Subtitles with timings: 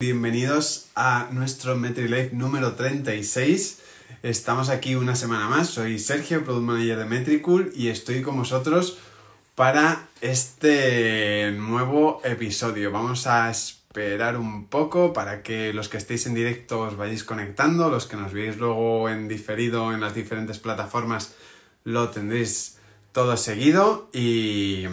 [0.00, 3.80] Bienvenidos a nuestro MetriLife número 36.
[4.22, 5.70] Estamos aquí una semana más.
[5.70, 8.98] Soy Sergio, Product Manager de Metricool, y estoy con vosotros
[9.56, 12.92] para este nuevo episodio.
[12.92, 17.90] Vamos a esperar un poco para que los que estéis en directo os vayáis conectando,
[17.90, 21.34] los que nos veáis luego en diferido en las diferentes plataformas
[21.82, 22.77] lo tendréis
[23.18, 24.84] todo seguido y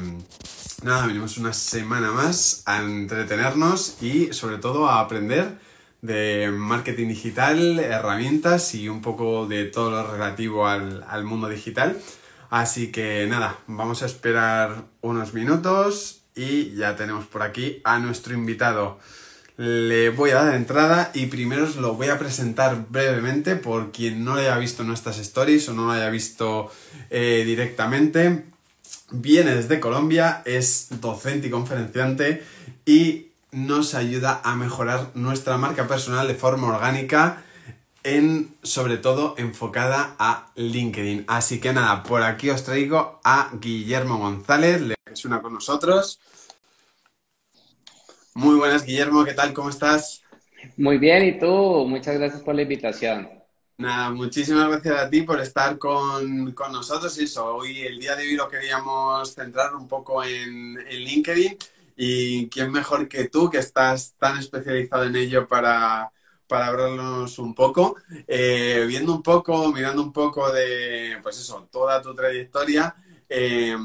[0.82, 5.60] nada, venimos una semana más a entretenernos y sobre todo a aprender
[6.02, 12.02] de marketing digital, herramientas y un poco de todo lo relativo al, al mundo digital.
[12.50, 18.34] Así que nada, vamos a esperar unos minutos y ya tenemos por aquí a nuestro
[18.34, 18.98] invitado.
[19.58, 24.26] Le voy a dar entrada y primero os lo voy a presentar brevemente por quien
[24.26, 26.70] no lo haya visto nuestras stories o no lo haya visto
[27.10, 28.44] eh, directamente.
[29.12, 32.44] Viene desde Colombia, es docente y conferenciante
[32.86, 37.44] y nos ayuda a mejorar nuestra marca personal de forma orgánica
[38.04, 41.24] en, sobre todo, enfocada a LinkedIn.
[41.28, 44.82] Así que nada, por aquí os traigo a Guillermo González,
[45.12, 46.20] es una con nosotros.
[48.38, 49.54] Muy buenas, Guillermo, ¿qué tal?
[49.54, 50.22] ¿Cómo estás?
[50.76, 51.86] Muy bien, ¿y tú?
[51.88, 53.30] Muchas gracias por la invitación.
[53.78, 57.18] Nada, muchísimas gracias a ti por estar con, nosotros.
[57.18, 61.58] Y eso, hoy, el día de hoy, lo queríamos centrar un poco en, LinkedIn.
[61.96, 66.12] Y quién mejor que tú, que estás tan especializado en ello para,
[66.46, 67.96] para hablarnos un poco.
[68.28, 72.94] Eh, viendo un poco, mirando un poco de, pues eso, toda tu trayectoria.
[73.30, 73.78] Eh,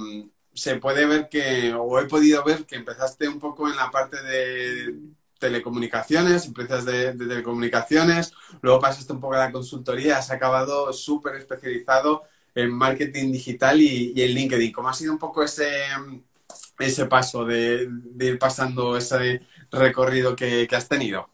[0.61, 4.23] se puede ver que, o he podido ver que empezaste un poco en la parte
[4.23, 4.95] de
[5.39, 12.25] telecomunicaciones, empresas de, telecomunicaciones, luego pasaste un poco a la consultoría, has acabado súper especializado
[12.55, 14.71] en marketing digital y, en LinkedIn.
[14.71, 15.71] ¿Cómo ha sido un poco ese,
[16.79, 17.89] ese paso de,
[18.19, 21.30] ir pasando ese recorrido que has tenido?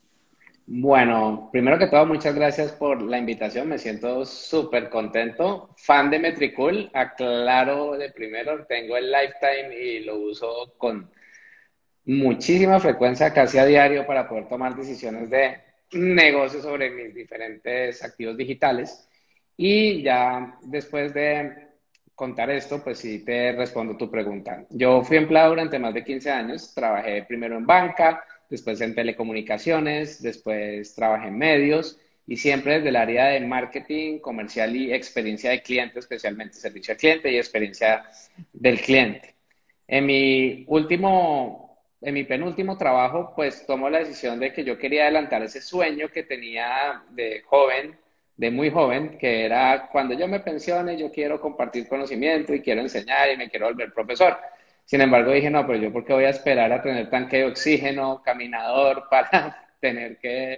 [0.68, 3.68] Bueno, primero que todo, muchas gracias por la invitación.
[3.68, 5.70] Me siento súper contento.
[5.76, 11.08] Fan de Metricool, aclaro de primero, tengo el Lifetime y lo uso con
[12.06, 15.56] muchísima frecuencia, casi a diario, para poder tomar decisiones de
[15.92, 19.08] negocio sobre mis diferentes activos digitales.
[19.56, 21.68] Y ya después de
[22.16, 24.64] contar esto, pues sí te respondo tu pregunta.
[24.70, 30.22] Yo fui empleado durante más de 15 años, trabajé primero en banca después en telecomunicaciones,
[30.22, 35.62] después trabajé en medios y siempre desde el área de marketing comercial y experiencia de
[35.62, 38.04] cliente, especialmente servicio al cliente y experiencia
[38.52, 39.34] del cliente.
[39.86, 45.04] En mi último, en mi penúltimo trabajo, pues tomo la decisión de que yo quería
[45.04, 47.96] adelantar ese sueño que tenía de joven,
[48.36, 52.80] de muy joven, que era cuando yo me pensione, yo quiero compartir conocimiento y quiero
[52.80, 54.36] enseñar y me quiero volver profesor.
[54.86, 57.44] Sin embargo, dije, no, pero yo por qué voy a esperar a tener tanque de
[57.46, 60.54] oxígeno, caminador, para tener que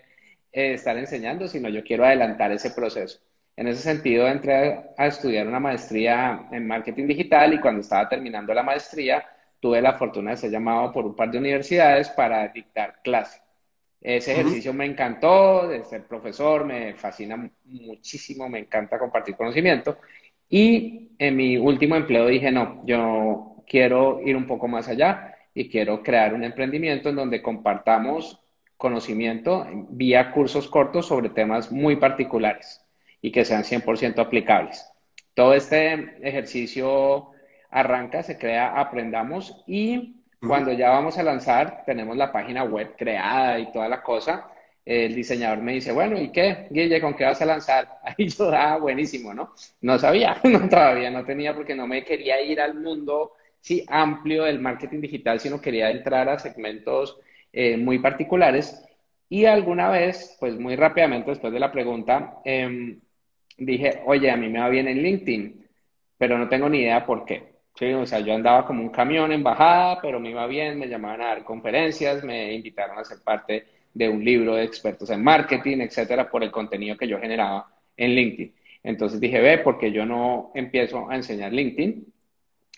[0.52, 3.20] eh, estar enseñando, sino yo quiero adelantar ese proceso.
[3.56, 8.54] En ese sentido, entré a estudiar una maestría en marketing digital y cuando estaba terminando
[8.54, 9.24] la maestría,
[9.60, 13.40] tuve la fortuna de ser llamado por un par de universidades para dictar clase.
[14.00, 19.98] Ese ejercicio me encantó, de ser profesor, me fascina muchísimo, me encanta compartir conocimiento.
[20.48, 25.68] Y en mi último empleo dije, no, yo quiero ir un poco más allá y
[25.68, 28.40] quiero crear un emprendimiento en donde compartamos
[28.76, 32.84] conocimiento vía cursos cortos sobre temas muy particulares
[33.20, 34.88] y que sean 100% aplicables.
[35.34, 37.30] Todo este ejercicio
[37.70, 40.14] arranca, se crea Aprendamos y
[40.46, 44.48] cuando ya vamos a lanzar, tenemos la página web creada y toda la cosa.
[44.84, 47.98] El diseñador me dice, bueno, ¿y qué, Guille, con qué vas a lanzar?
[48.04, 49.52] Ahí yo, ah, buenísimo, ¿no?
[49.80, 54.44] No sabía, no, todavía no tenía porque no me quería ir al mundo sí amplio
[54.44, 57.18] del marketing digital, sino quería entrar a segmentos
[57.52, 58.82] eh, muy particulares.
[59.28, 63.00] Y alguna vez, pues muy rápidamente después de la pregunta, em,
[63.58, 65.66] dije, oye, a mí me va bien en LinkedIn,
[66.16, 67.58] pero no tengo ni idea por qué.
[67.74, 70.88] Sí, o sea, yo andaba como un camión en bajada, pero me iba bien, me
[70.88, 75.22] llamaban a dar conferencias, me invitaron a ser parte de un libro de expertos en
[75.22, 77.66] marketing, etcétera, por el contenido que yo generaba
[77.96, 78.54] en LinkedIn.
[78.82, 82.06] Entonces dije, ve, porque yo no empiezo a enseñar LinkedIn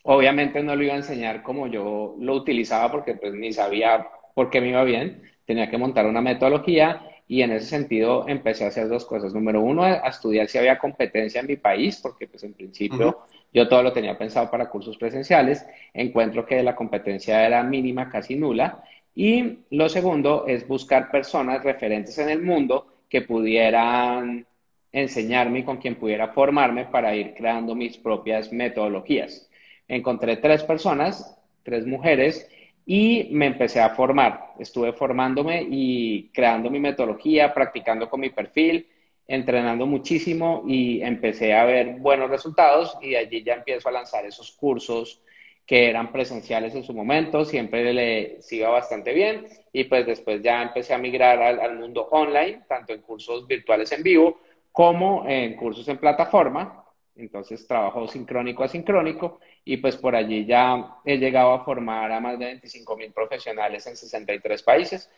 [0.02, 4.50] Obviamente no lo iba a enseñar como yo lo utilizaba porque pues ni sabía por
[4.50, 5.22] qué me iba bien.
[5.44, 9.34] Tenía que montar una metodología y en ese sentido empecé a hacer dos cosas.
[9.34, 13.20] Número uno, a estudiar si había competencia en mi país, porque pues en principio
[13.52, 15.66] yo todo lo tenía pensado para cursos presenciales.
[15.92, 18.82] Encuentro que la competencia era mínima, casi nula.
[19.14, 24.46] Y lo segundo es buscar personas referentes en el mundo que pudieran
[24.92, 29.49] enseñarme y con quien pudiera formarme para ir creando mis propias metodologías
[29.90, 32.48] encontré tres personas, tres mujeres,
[32.86, 34.54] y me empecé a formar.
[34.58, 38.88] Estuve formándome y creando mi metodología, practicando con mi perfil,
[39.26, 44.24] entrenando muchísimo y empecé a ver buenos resultados y de allí ya empiezo a lanzar
[44.24, 45.20] esos cursos
[45.66, 50.62] que eran presenciales en su momento, siempre le siga bastante bien y pues después ya
[50.62, 54.40] empecé a migrar al, al mundo online, tanto en cursos virtuales en vivo
[54.72, 56.84] como en cursos en plataforma.
[57.14, 62.20] Entonces trabajo sincrónico a sincrónico y pues por allí ya he llegado a formar a
[62.20, 65.10] más de 25 mil profesionales en 63 países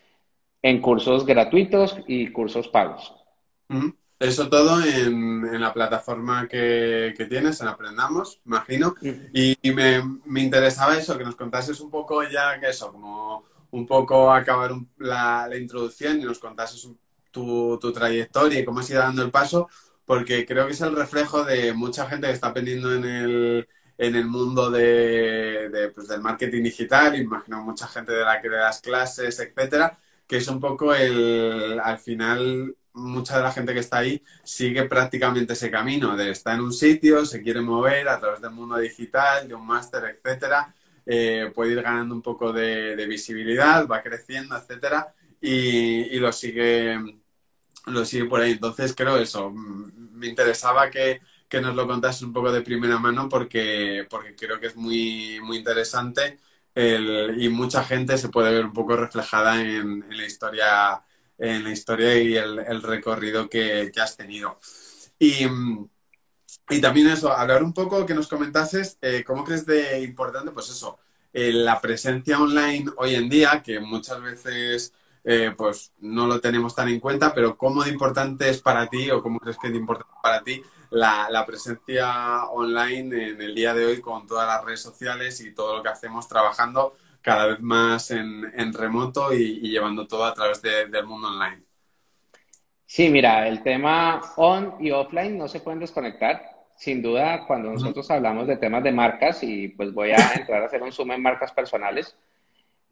[0.62, 3.12] en cursos gratuitos y cursos pagos.
[4.18, 8.94] Eso todo en, la plataforma que, tienes, en Aprendamos, imagino.
[9.32, 14.32] Y, me, interesaba eso, que nos contases un poco ya que eso, como un poco
[14.32, 16.88] acabar la, introducción y nos contases
[17.32, 19.68] tu, trayectoria y cómo has ido dando el paso,
[20.04, 23.68] porque creo que es el reflejo de mucha gente que está aprendiendo en el,
[24.02, 28.56] en el mundo de, pues, del marketing digital, imagino mucha gente de la que le
[28.56, 29.96] das clases, etcétera,
[30.26, 34.84] que es un poco el, al final mucha de la gente que está ahí sigue
[34.84, 38.76] prácticamente ese camino de estar en un sitio, se quiere mover a través del mundo
[38.76, 40.74] digital, de un máster, etcétera,
[41.06, 46.98] eh, puede ir ganando un poco de, visibilidad, va creciendo, etcétera, y, lo sigue
[47.86, 48.52] lo sigue por ahí.
[48.52, 51.20] Entonces creo eso, me interesaba que,
[51.60, 55.58] nos lo contases un poco de primera mano porque, porque creo que es muy, muy
[55.58, 56.38] interesante
[56.74, 61.02] y mucha gente se puede ver un poco reflejada en, la historia
[61.38, 64.58] en la historia y el, recorrido que, has tenido.
[65.18, 65.46] Y,
[66.80, 70.98] también eso, hablar un poco, que nos comentases, eh, ¿cómo crees de importante, pues eso,
[71.32, 74.92] eh, la presencia online hoy en día, que muchas veces
[75.24, 79.10] eh, pues no lo tenemos tan en cuenta, pero cómo de importante es para ti
[79.10, 83.72] o cómo crees que es importante para ti la, la, presencia online en el día
[83.72, 87.60] de hoy con todas las redes sociales y todo lo que hacemos trabajando cada vez
[87.60, 91.62] más en, en remoto y, llevando todo a través del mundo online.
[92.84, 96.50] Sí, mira, el tema on y offline no se pueden desconectar.
[96.76, 100.66] Sin duda, cuando nosotros hablamos de temas de marcas, y pues voy a entrar a
[100.66, 102.16] hacer un zoom en marcas personales,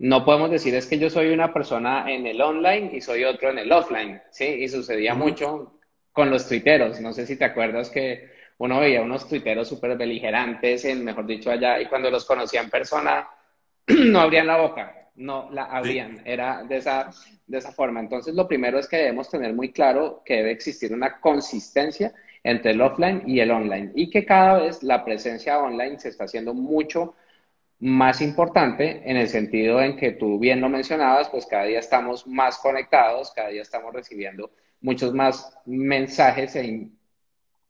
[0.01, 3.51] no podemos decir es que yo soy una persona en el online y soy otro
[3.51, 4.47] en el offline, ¿sí?
[4.47, 5.75] Y sucedía mucho
[6.11, 7.03] con los tuiteros.
[7.03, 11.51] No sé si te acuerdas que uno veía unos tuiteros súper beligerantes, en, mejor dicho,
[11.51, 13.29] allá, y cuando los conocía en persona,
[13.89, 17.11] no abrían la boca, no la abrían, era de esa,
[17.47, 18.01] de esa forma.
[18.01, 22.71] Entonces, lo primero es que debemos tener muy claro que debe existir una consistencia entre
[22.71, 26.55] el offline y el online y que cada vez la presencia online se está haciendo
[26.55, 27.17] mucho
[27.81, 32.27] más importante en el sentido en que tú bien lo mencionabas, pues cada día estamos
[32.27, 34.51] más conectados, cada día estamos recibiendo
[34.83, 36.99] muchos más mensajes en,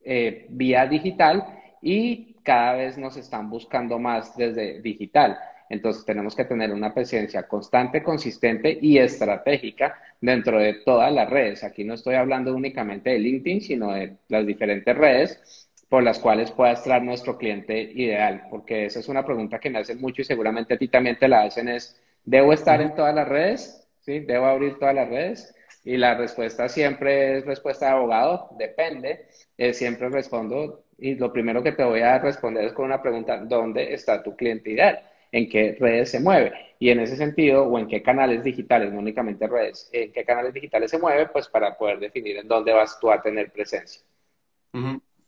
[0.02, 1.44] eh, vía digital
[1.82, 5.38] y cada vez nos están buscando más desde digital.
[5.68, 11.62] Entonces tenemos que tener una presencia constante, consistente y estratégica dentro de todas las redes.
[11.62, 15.59] Aquí no estoy hablando únicamente de LinkedIn, sino de las diferentes redes
[15.90, 19.80] por las cuales pueda estar nuestro cliente ideal, porque esa es una pregunta que me
[19.80, 23.14] hacen mucho y seguramente a ti también te la hacen es, ¿debo estar en todas
[23.14, 23.88] las redes?
[24.00, 24.20] ¿Sí?
[24.20, 25.54] ¿Debo abrir todas las redes?
[25.84, 29.26] Y la respuesta siempre es respuesta de abogado, depende.
[29.58, 33.38] Eh, siempre respondo y lo primero que te voy a responder es con una pregunta,
[33.38, 35.00] ¿dónde está tu cliente ideal?
[35.32, 36.52] en qué redes se mueve.
[36.78, 40.52] Y en ese sentido, o en qué canales digitales, no únicamente redes, en qué canales
[40.54, 44.02] digitales se mueve, pues para poder definir en dónde vas tú a tener presencia.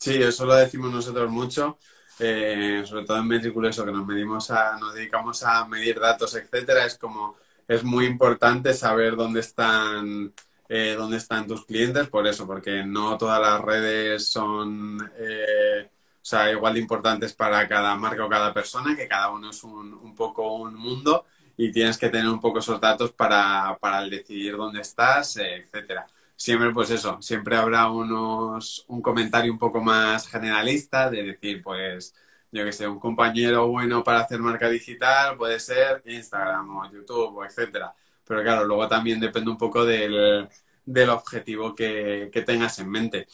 [0.02, 1.78] Sí, eso lo decimos nosotros mucho,
[2.18, 6.34] eh, sobre todo en Metricool, eso que nos medimos a, nos dedicamos a medir datos,
[6.34, 7.36] etcétera, es como,
[7.68, 10.32] es muy importante saber dónde están,
[10.68, 16.24] eh, dónde están tus clientes, por eso, porque no todas las redes son eh, o
[16.24, 19.94] sea, igual de importantes para cada marca o cada persona, que cada uno es un,
[19.94, 24.56] un poco un mundo y tienes que tener un poco esos datos para, para decidir
[24.56, 26.08] dónde estás, etcétera.
[26.42, 32.14] Siempre, pues eso, siempre habrá unos, un comentario un poco más generalista de decir, pues,
[32.50, 37.36] yo que sé, un compañero bueno para hacer marca digital puede ser Instagram o YouTube
[37.36, 37.94] o etcétera.
[38.24, 40.48] Pero claro, luego también depende un poco del,
[40.84, 43.28] del objetivo que, que tengas en mente.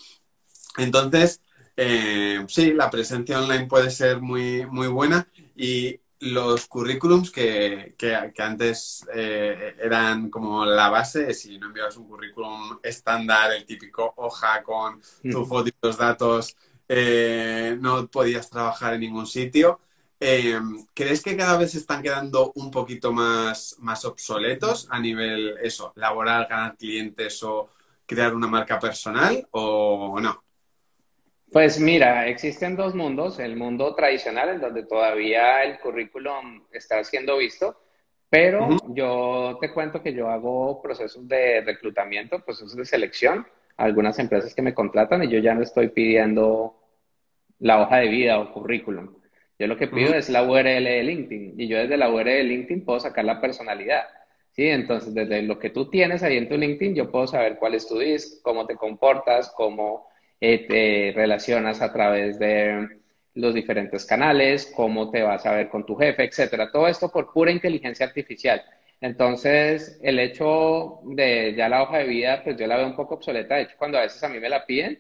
[0.77, 1.43] Entonces,
[1.77, 7.95] eh, sí, la presencia online puede ser muy, muy buena y los currículums que,
[8.39, 14.63] antes eh, eran como la base, si no enviabas un currículum estándar, el típico hoja
[14.63, 15.47] con tu mm.
[15.47, 16.57] foto y los datos,
[16.89, 19.81] eh, no podías trabajar en ningún sitio.
[20.19, 25.93] ¿Crees que cada vez se están quedando un poquito más, más obsoletos a nivel eso,
[25.95, 27.71] laboral, ganar clientes o
[28.05, 30.43] crear una marca personal o no?
[31.53, 37.39] Pues mira, existen dos mundos, el mundo tradicional en donde todavía el currículum está siendo
[37.39, 37.81] visto,
[38.29, 43.47] Pero yo te cuento que yo hago procesos de reclutamiento, procesos de selección,
[43.79, 46.79] algunas empresas que me contratan y yo ya no estoy pidiendo
[47.61, 49.15] la hoja de vida o currículum.
[49.59, 52.45] Yo lo que pido es la URL de LinkedIn y yo desde la URL de
[52.45, 54.05] LinkedIn puedo sacar la personalidad.
[54.53, 54.69] ¿sí?
[54.69, 57.89] Entonces, desde lo que tú tienes ahí en tu LinkedIn, yo puedo saber cuál es
[57.89, 60.07] tu DISC, cómo te comportas, cómo
[60.41, 62.89] eh, te relacionas a través de
[63.35, 66.71] los diferentes canales, cómo te vas a ver con tu jefe, etcétera.
[66.73, 68.63] Todo esto por pura inteligencia artificial.
[69.01, 73.15] Entonces, el hecho de ya la hoja de vida, pues yo la veo un poco
[73.15, 73.57] obsoleta.
[73.57, 74.99] De hecho, cuando a veces a mí me la piden,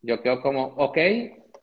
[0.00, 0.96] yo quedo como, ok,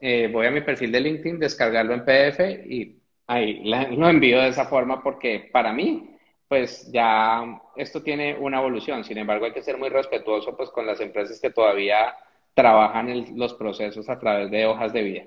[0.02, 4.50] eh, voy a mi perfil de LinkedIn, descargarlo en PDF y ahí lo envío de
[4.50, 7.44] esa forma porque para mí, pues ya
[7.76, 9.04] esto tiene una evolución.
[9.04, 12.14] Sin embargo, hay que ser muy respetuoso pues con las empresas que todavía
[12.54, 15.24] trabajan los procesos a través de hojas de vida.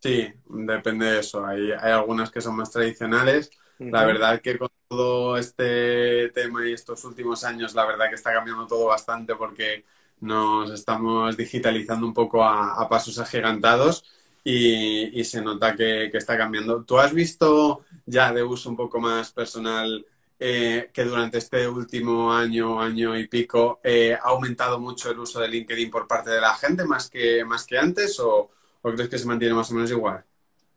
[0.00, 1.46] Sí, depende de eso.
[1.46, 3.50] Hay, hay algunas que son más tradicionales.
[3.78, 8.32] La verdad que con todo este tema y estos últimos años, la verdad que está
[8.32, 9.84] cambiando todo bastante porque
[10.20, 14.04] nos estamos digitalizando un poco a, pasos agigantados
[14.44, 16.84] y, se nota que, está cambiando.
[16.84, 20.06] ¿Tú has visto ya de uso un poco más personal
[20.46, 25.40] eh, que durante este último año, año y pico, eh, ha aumentado mucho el uso
[25.40, 28.50] de LinkedIn por parte de la gente más que, más que antes o,
[28.82, 30.22] o crees que se mantiene más o menos igual?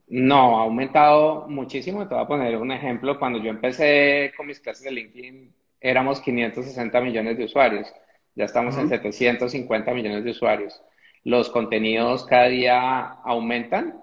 [0.07, 2.07] No, ha aumentado muchísimo.
[2.07, 3.19] Te voy a poner un ejemplo.
[3.19, 7.93] Cuando yo empecé con mis clases de LinkedIn, éramos 560 millones de usuarios.
[8.36, 10.81] Ya estamos en 750 millones de usuarios.
[11.25, 14.01] Los contenidos cada día aumentan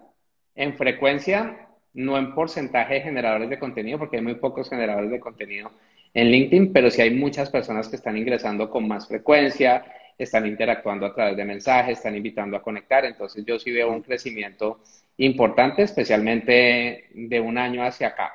[0.55, 1.64] en frecuencia,
[1.95, 5.71] no en porcentaje de generadores de contenido, porque hay muy pocos generadores de contenido
[6.13, 9.85] en LinkedIn, pero sí hay muchas personas que están ingresando con más frecuencia,
[10.17, 13.05] están interactuando a través de mensajes, están invitando a conectar.
[13.05, 14.81] Entonces yo sí veo un crecimiento
[15.17, 18.33] importante, especialmente de un año hacia acá.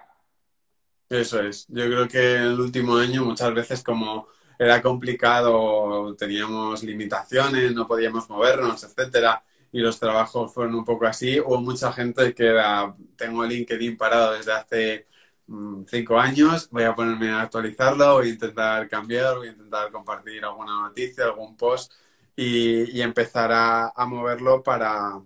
[1.09, 1.65] Eso es.
[1.69, 8.29] Yo creo que el último año muchas veces como era complicado, teníamos limitaciones, no podíamos
[8.29, 11.39] movernos, etcétera, y los trabajos fueron un poco así.
[11.39, 15.07] Hubo mucha gente que era, tengo LinkedIn parado desde hace
[15.47, 19.91] mm, cinco años, voy a ponerme a actualizarlo, voy a intentar cambiar, voy a intentar
[19.91, 21.93] compartir alguna noticia, algún post
[22.35, 25.21] y, y empezar a, a moverlo para,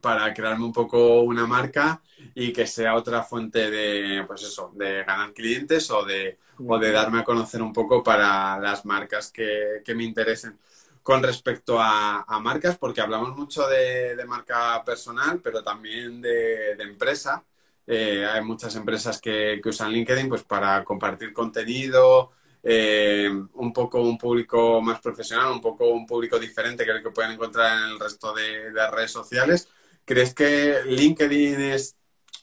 [0.00, 2.02] para crearme un poco una marca
[2.34, 6.90] y que sea otra fuente de, pues eso, de ganar clientes o de, o de
[6.90, 10.58] darme a conocer un poco para las marcas que, me interesen.
[11.06, 17.44] Con respecto a, marcas, porque hablamos mucho de, marca personal, pero también de, empresa.
[17.86, 24.18] Eh, hay muchas empresas que, usan LinkedIn pues, para compartir contenido, eh, un poco un
[24.18, 28.00] público más profesional, un poco un público diferente que el que pueden encontrar en el
[28.00, 29.68] resto de, redes sociales.
[30.04, 31.94] ¿Crees que LinkedIn es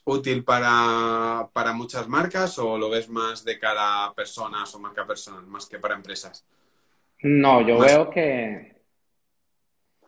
[0.05, 5.45] útil para, muchas marcas o lo ves más de cara a personas o marca personal,
[5.47, 6.45] más que para empresas?
[7.23, 8.73] No, yo veo que...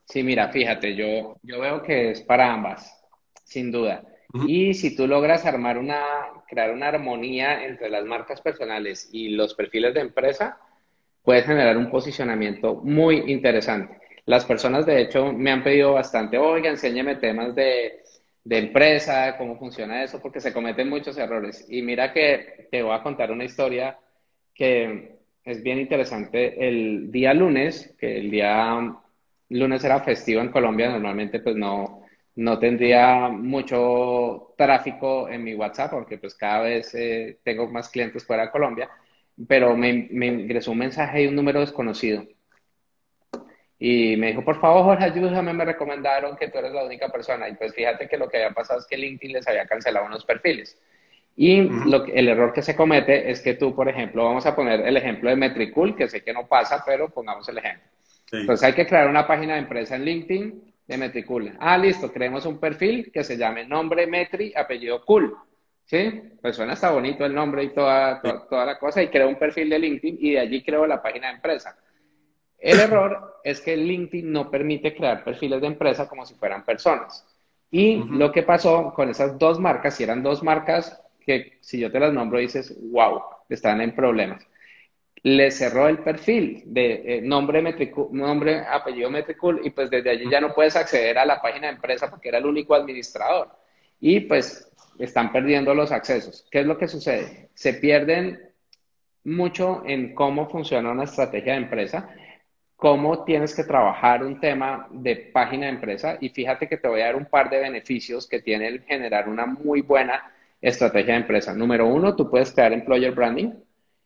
[0.05, 3.03] Sí, mira, fíjate, yo, yo veo que es para ambas,
[3.43, 4.03] sin duda.
[4.48, 6.03] Y si tú logras armar una,
[6.48, 10.60] crear una armonía entre las marcas personales y los perfiles de empresa,
[11.24, 13.98] puedes generar un posicionamiento muy interesante.
[14.25, 18.03] Las personas, de hecho, me han pedido bastante, oiga, enséñeme temas de,
[18.43, 21.65] de empresa, cómo funciona eso, porque se cometen muchos errores.
[21.69, 23.98] Y mira que te voy a contar una historia
[24.53, 25.14] que
[25.46, 26.68] es bien interesante.
[26.68, 28.96] El día lunes, que el día
[29.50, 32.04] lunes era festivo en Colombia, normalmente pues no,
[32.36, 38.25] no tendría mucho tráfico en mi WhatsApp, porque pues cada vez eh, tengo más clientes
[38.25, 38.90] fuera de Colombia,
[39.48, 42.25] pero me, me, ingresó un mensaje y un número desconocido.
[43.78, 47.50] Y me dijo, por favor, Jorge, ayúdame, me recomendaron que tú eres la única persona.
[47.50, 50.25] Y pues fíjate que lo que había pasado es que LinkedIn les había cancelado unos
[50.25, 50.80] perfiles.
[51.36, 54.82] Y lo, el error que se comete es que tú, por ejemplo, vamos a poner
[54.82, 57.89] el ejemplo de Metricool, que sé que no pasa, pero pongamos el ejemplo.
[58.32, 61.54] Entonces hay que crear una página de empresa en LinkedIn de Metricool.
[61.60, 65.36] Ah, listo, creemos un perfil que se llame nombre Metri, apellido Cool.
[65.86, 66.22] ¿Sí?
[66.42, 69.04] Pues suena hasta bonito el nombre y toda, toda, la cosa.
[69.04, 71.77] Y creo un perfil de LinkedIn y de allí creo la página de empresa.
[72.58, 77.24] El error es que LinkedIn no permite crear perfiles de empresa como si fueran personas.
[77.70, 81.91] Y lo que pasó con esas dos marcas, si eran dos marcas que si yo
[81.91, 84.46] te las nombro dices, wow, están en problemas
[85.25, 87.63] le cerró el perfil de eh, nombre,
[88.12, 91.74] nombre, apellido Metricool y pues desde allí ya no puedes acceder a la página de
[91.74, 93.50] empresa porque era el único administrador.
[94.00, 96.48] Y pues están perdiendo los accesos.
[96.51, 97.50] ¿Qué es lo que sucede?
[97.55, 98.51] Se pierden
[99.24, 102.08] mucho en cómo funciona una estrategia de empresa,
[102.75, 107.01] cómo tienes que trabajar un tema de página de empresa y fíjate que te voy
[107.01, 111.22] a dar un par de beneficios que tiene el generar una muy buena estrategia de
[111.22, 111.54] empresa.
[111.54, 113.54] Número uno, tú puedes crear employer branding.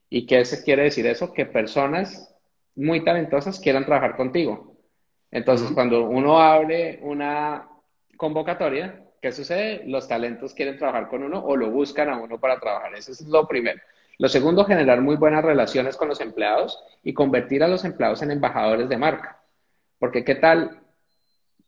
[0.09, 1.33] ¿Y qué quiere decir eso?
[1.33, 2.35] Que personas
[2.75, 4.75] muy talentosas quieran trabajar contigo.
[5.31, 7.67] Entonces, cuando uno abre una
[8.17, 9.83] convocatoria, ¿qué sucede?
[9.85, 12.95] Los talentos quieren trabajar con uno o lo buscan a uno para trabajar.
[12.95, 13.79] Eso es lo primero.
[14.17, 18.31] Lo segundo, generar muy buenas relaciones con los empleados y convertir a los empleados en
[18.31, 19.39] embajadores de marca.
[19.97, 20.81] Porque qué tal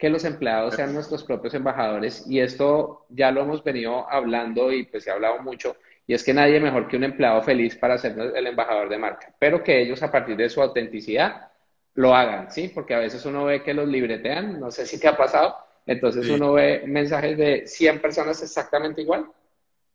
[0.01, 4.85] que los empleados sean nuestros propios embajadores y esto ya lo hemos venido hablando y
[4.85, 5.77] pues se ha hablado mucho
[6.07, 9.31] y es que nadie mejor que un empleado feliz para ser el embajador de marca,
[9.37, 11.51] pero que ellos a partir de su autenticidad
[11.93, 12.71] lo hagan, ¿sí?
[12.73, 15.55] Porque a veces uno ve que los libretean, no sé si te ha pasado,
[15.85, 19.27] entonces uno ve mensajes de 100 personas exactamente igual.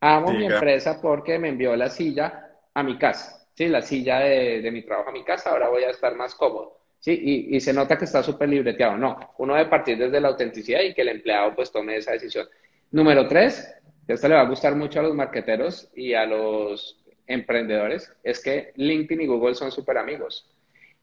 [0.00, 3.66] Amo mi empresa porque me envió la silla a mi casa, ¿sí?
[3.66, 6.75] La silla de, de mi trabajo a mi casa, ahora voy a estar más cómodo.
[6.98, 8.96] Sí, y, se nota que está súper libreteado.
[8.96, 12.48] No, uno debe partir desde la autenticidad y que el empleado pues tome esa decisión.
[12.90, 13.74] Número tres,
[14.08, 18.72] esto le va a gustar mucho a los marqueteros y a los emprendedores, es que
[18.76, 20.48] LinkedIn y Google son súper amigos.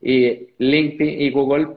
[0.01, 1.67] Y LinkedIn y Google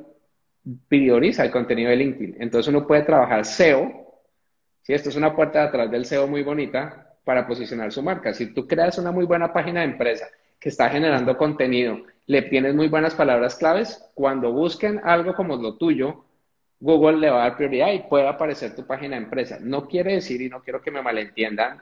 [0.88, 2.36] prioriza el contenido de LinkedIn.
[2.40, 4.20] Entonces uno puede trabajar SEO.
[4.82, 8.32] Si esto es una puerta de atrás del SEO muy bonita para posicionar su marca.
[8.32, 12.74] Si tú creas una muy buena página de empresa que está generando contenido, le tienes
[12.74, 16.24] muy buenas palabras claves, cuando busquen algo como lo tuyo,
[16.80, 19.58] Google le va a dar prioridad y puede aparecer tu página de empresa.
[19.60, 21.80] No quiere decir, y no quiero que me malentiendan,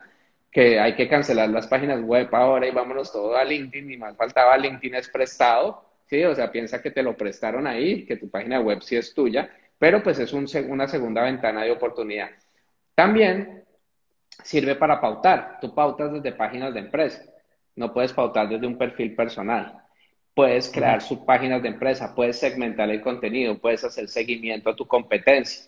[0.51, 4.17] que hay que cancelar las páginas web ahora y vámonos todo a LinkedIn, ni más
[4.17, 6.23] faltaba LinkedIn es prestado, ¿sí?
[6.25, 9.51] O sea, piensa que te lo prestaron ahí, que tu página web sí es tuya,
[9.79, 12.31] pero pues es una segunda ventana de oportunidad.
[12.95, 13.65] También
[14.43, 15.59] sirve para pautar.
[15.61, 17.25] Tú pautas desde páginas de empresa.
[17.77, 19.84] No puedes pautar desde un perfil personal.
[20.35, 25.65] Puedes crear subpáginas de empresa, puedes segmentar el contenido, puedes hacer seguimiento a tu competencia,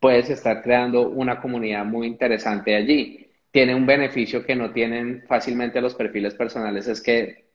[0.00, 3.28] puedes estar creando una comunidad muy interesante allí.
[3.50, 7.46] Tiene un beneficio que no tienen fácilmente los perfiles personales, es que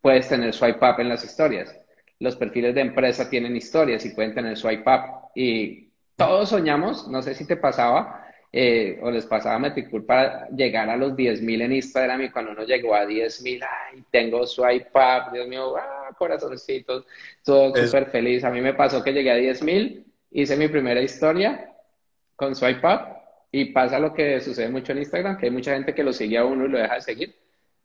[0.00, 1.74] puedes tener swipe up en las historias.
[2.18, 5.30] Los perfiles de empresa tienen historias y pueden tener swipe up.
[5.34, 10.48] Y todos soñamos, no sé si te pasaba, eh, o les pasaba a Metricool para
[10.48, 14.90] llegar a los 10.000 en Instagram y cuando uno llegó a 10.000, ay, tengo swipe
[14.94, 17.06] up, Dios mío, ah, corazoncitos,
[17.44, 18.42] todo súper feliz.
[18.42, 21.72] A mí me pasó que llegué a 10.000, hice mi primera historia
[22.34, 23.20] con swipe up
[23.52, 26.38] y pasa lo que sucede mucho en Instagram, que hay mucha gente que lo sigue
[26.38, 27.36] a uno y lo deja de seguir,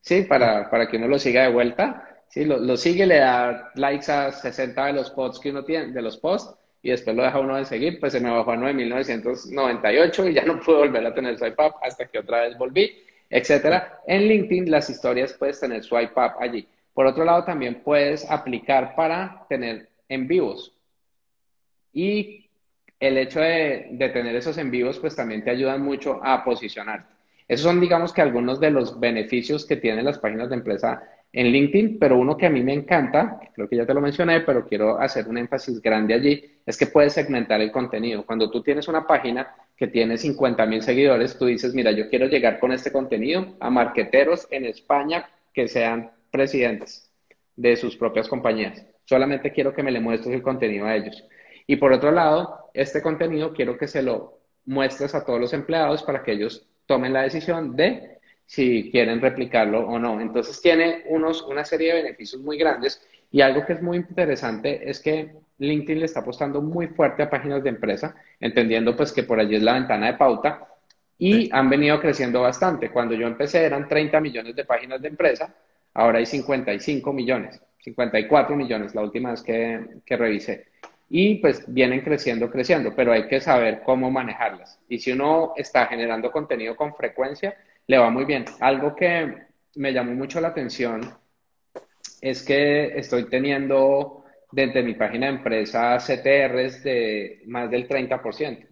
[0.02, 2.12] sí, para, para que uno lo siga de vuelta.
[2.28, 5.94] Sí, lo, lo sigue, le da likes a 60 de los posts que uno tiene,
[5.94, 8.58] de los posts, y después lo deja uno de seguir, pues se me bajó a
[8.58, 12.96] 9.998 y ya no pude volver a tener swipe up hasta que otra vez volví,
[13.28, 14.02] etcétera.
[14.06, 16.68] En LinkedIn las historias puedes tener swipe up allí.
[16.94, 20.78] Por otro lado, también puedes aplicar para tener en vivos.
[21.92, 22.52] Y
[23.00, 27.12] el hecho de, de tener esos en vivos, pues también te ayudan mucho a posicionarte.
[27.48, 31.02] Esos son, digamos que algunos de los beneficios que tienen las páginas de empresa
[31.34, 34.42] en LinkedIn, pero uno que a mí me encanta, creo que ya te lo mencioné,
[34.42, 38.26] pero quiero hacer un énfasis grande allí, es que puedes segmentar el contenido.
[38.26, 42.28] Cuando tú tienes una página que tiene 50 mil seguidores, tú dices, mira, yo quiero
[42.28, 47.12] llegar con este contenido a marqueteros en España que sean presidentes
[47.56, 48.86] de sus propias compañías.
[49.06, 51.24] Solamente quiero que me le muestres el contenido a ellos.
[51.68, 56.04] Y por otro lado, este contenido quiero que se lo muestres a todos los empleados
[56.04, 58.15] para que ellos tomen la decisión de
[58.46, 60.22] si quieren replicarlo o no.
[60.22, 64.90] Entonces tiene unos, una serie de beneficios muy grandes y algo que es muy interesante
[64.90, 69.24] es que LinkedIn le está apostando muy fuerte a páginas de empresa, entendiendo pues que
[69.24, 70.68] por allí es la ventana de pauta
[71.18, 72.92] y han venido creciendo bastante.
[72.92, 75.54] Cuando yo empecé eran 30 millones de páginas de empresa,
[75.94, 80.68] ahora hay 55 millones, 54 millones la última vez que, que revisé.
[81.10, 84.80] Y pues vienen creciendo, creciendo, pero hay que saber cómo manejarlas.
[84.90, 87.56] Y si uno está generando contenido con frecuencia,
[87.88, 88.46] le va muy bien.
[88.60, 89.46] Algo que
[89.76, 91.02] me llamó mucho la atención
[92.22, 98.68] es que estoy teniendo desde mi página de empresa CTRs de más del 30%.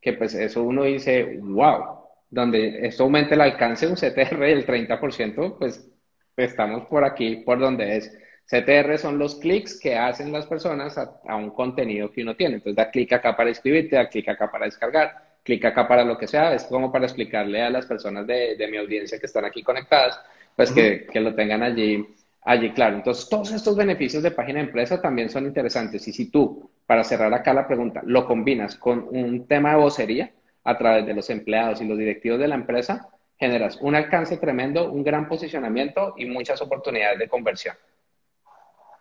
[0.00, 4.66] Que pues eso uno dice, wow, donde esto aumente el alcance de un CTR del
[4.66, 5.88] 30%, pues
[6.36, 8.18] estamos por aquí, por donde es.
[8.44, 12.56] CTR son los clics que hacen las personas a, a un contenido que uno tiene.
[12.56, 16.16] Entonces da clic acá para escribirte, da clic acá para descargar clic acá para lo
[16.16, 19.44] que sea, es como para explicarle a las personas de, de mi audiencia que están
[19.44, 20.20] aquí conectadas,
[20.54, 22.06] pues que, que, lo tengan allí,
[22.42, 22.96] allí claro.
[22.96, 26.06] Entonces, todos estos beneficios de página de empresa también son interesantes.
[26.08, 30.32] Y si tú, para cerrar acá la pregunta, lo combinas con un tema de vocería
[30.64, 34.92] a través de los empleados y los directivos de la empresa, generas un alcance tremendo,
[34.92, 37.74] un gran posicionamiento y muchas oportunidades de conversión.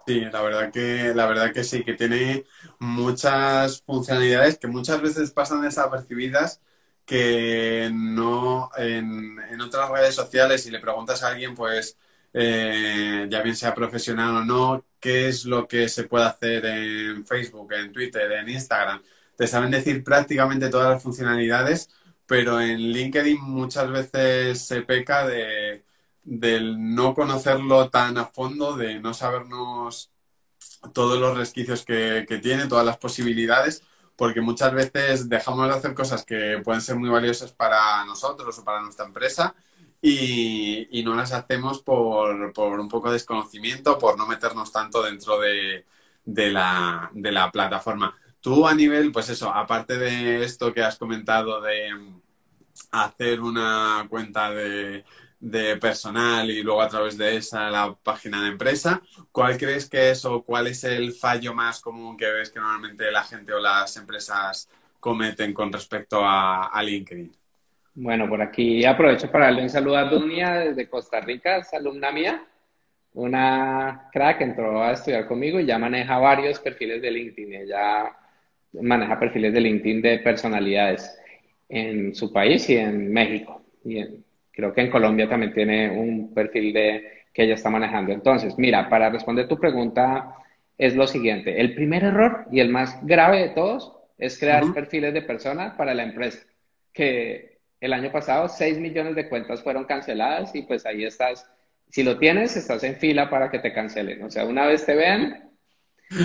[0.08, 2.46] Sí, la verdad que, la verdad que sí, que tiene
[2.80, 6.60] muchas funcionalidades que muchas veces pasan desapercibidas,
[7.06, 11.98] que no en, otras redes sociales, si le preguntas a alguien, pues
[12.34, 17.26] eh, ya bien sea profesional o no, qué es lo que se puede hacer en
[17.26, 19.02] Facebook, en Twitter, en Instagram.
[19.38, 21.90] Te saben decir prácticamente todas las funcionalidades,
[22.26, 25.84] pero en LinkedIn muchas veces se peca de,
[26.24, 30.12] del no conocerlo tan a fondo, de no sabernos
[30.94, 33.84] todos los resquicios que, tiene, todas las posibilidades
[34.16, 38.64] porque muchas veces dejamos de hacer cosas que pueden ser muy valiosas para nosotros o
[38.64, 39.56] para nuestra empresa
[40.02, 45.86] y, no las hacemos por, un poco de desconocimiento, por no meternos tanto dentro de,
[46.26, 48.16] la, de la plataforma.
[48.42, 51.90] Tú a nivel, pues eso, aparte de esto que has comentado de
[52.92, 55.04] hacer una cuenta de,
[55.42, 59.02] de personal y luego a través de esa la página de empresa.
[59.32, 63.12] ¿Cuál crees que es o cuál es el fallo más común que ves que normalmente
[63.12, 67.32] la gente o las empresas cometen con respecto a, LinkedIn?
[67.96, 72.12] Bueno, por aquí aprovecho para darle un saludo a Dunia desde Costa Rica, es alumna
[72.12, 72.46] mía,
[73.14, 77.54] una crack, entró a estudiar conmigo y ya maneja varios perfiles de LinkedIn.
[77.56, 78.16] Ella
[78.74, 81.18] maneja perfiles de LinkedIn de personalidades
[81.68, 83.62] en su país y en México.
[83.84, 84.06] Y
[84.52, 88.12] Creo que en Colombia también tiene un perfil de que ella está manejando.
[88.12, 90.36] Entonces, mira, para responder tu pregunta
[90.78, 91.62] es lo siguiente.
[91.62, 95.94] El primer error y el más grave de todos es crear perfiles de personas para
[95.94, 96.46] la empresa.
[96.92, 101.50] Que el año pasado 6 millones de cuentas fueron canceladas y pues ahí estás.
[101.90, 104.24] Si lo tienes, estás en fila para que te cancelen.
[104.24, 105.50] O sea, una vez te vean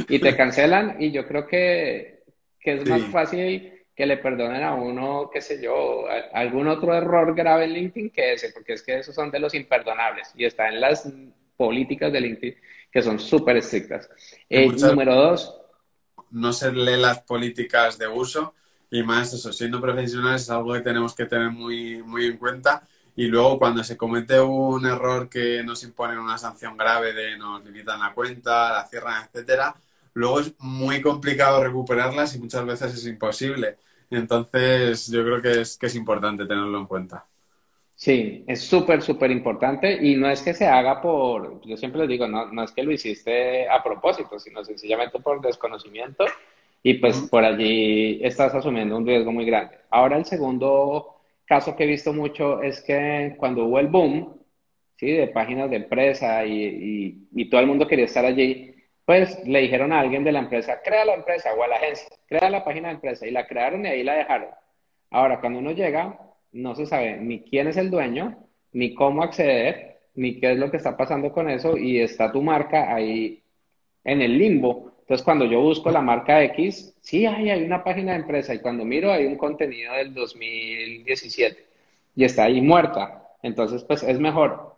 [0.09, 2.23] y te cancelan y yo creo que,
[2.61, 6.05] que es más fácil que le perdonen a uno, qué sé yo,
[6.35, 9.55] algún otro error grave en LinkedIn que ese, porque es que esos son de los
[9.55, 11.09] imperdonables y está en las
[11.57, 12.57] políticas de LinkedIn
[12.93, 14.11] que son súper estrictas.
[14.51, 15.59] Eh, número dos.
[16.31, 18.55] No se lee las políticas de uso
[18.91, 22.87] y más eso, siendo profesionales es algo que tenemos que tener muy, muy en cuenta
[23.17, 27.65] y luego cuando se comete un error que nos impone una sanción grave de nos
[27.65, 29.75] limitan la cuenta, la cierran, etcétera,
[30.13, 33.79] luego es muy complicado recuperarlas y muchas veces es imposible.
[34.11, 37.27] Entonces, yo creo que es, que es importante tenerlo en cuenta.
[37.95, 42.11] Sí, es súper, súper importante y no es que se haga por, yo siempre les
[42.11, 46.27] digo, no, no es que lo hiciste a propósito, sino sencillamente por desconocimiento
[46.83, 49.79] y pues por allí estás asumiendo un riesgo muy grande.
[49.91, 51.17] Ahora el segundo
[51.47, 54.39] caso que he visto mucho es que cuando hubo el boom,
[54.97, 55.13] ¿sí?
[55.13, 58.75] De páginas de empresa y, y todo el mundo quería estar allí,
[59.07, 62.09] pues le dijeron a alguien de la empresa, crea la empresa o a la agencia,
[62.27, 64.49] crea la página de empresa y la crearon y ahí la dejaron.
[65.11, 66.19] Ahora, cuando uno llega,
[66.53, 68.37] no se sabe ni quién es el dueño,
[68.73, 72.43] ni cómo acceder, ni qué es lo que está pasando con eso y está tu
[72.43, 73.43] marca ahí
[74.05, 74.93] en el limbo.
[75.01, 78.59] Entonces, cuando yo busco la marca X, sí, hay, hay una página de empresa y
[78.59, 81.65] cuando miro hay un contenido del 2017
[82.17, 83.23] y está ahí muerta.
[83.43, 84.76] Entonces, pues es mejor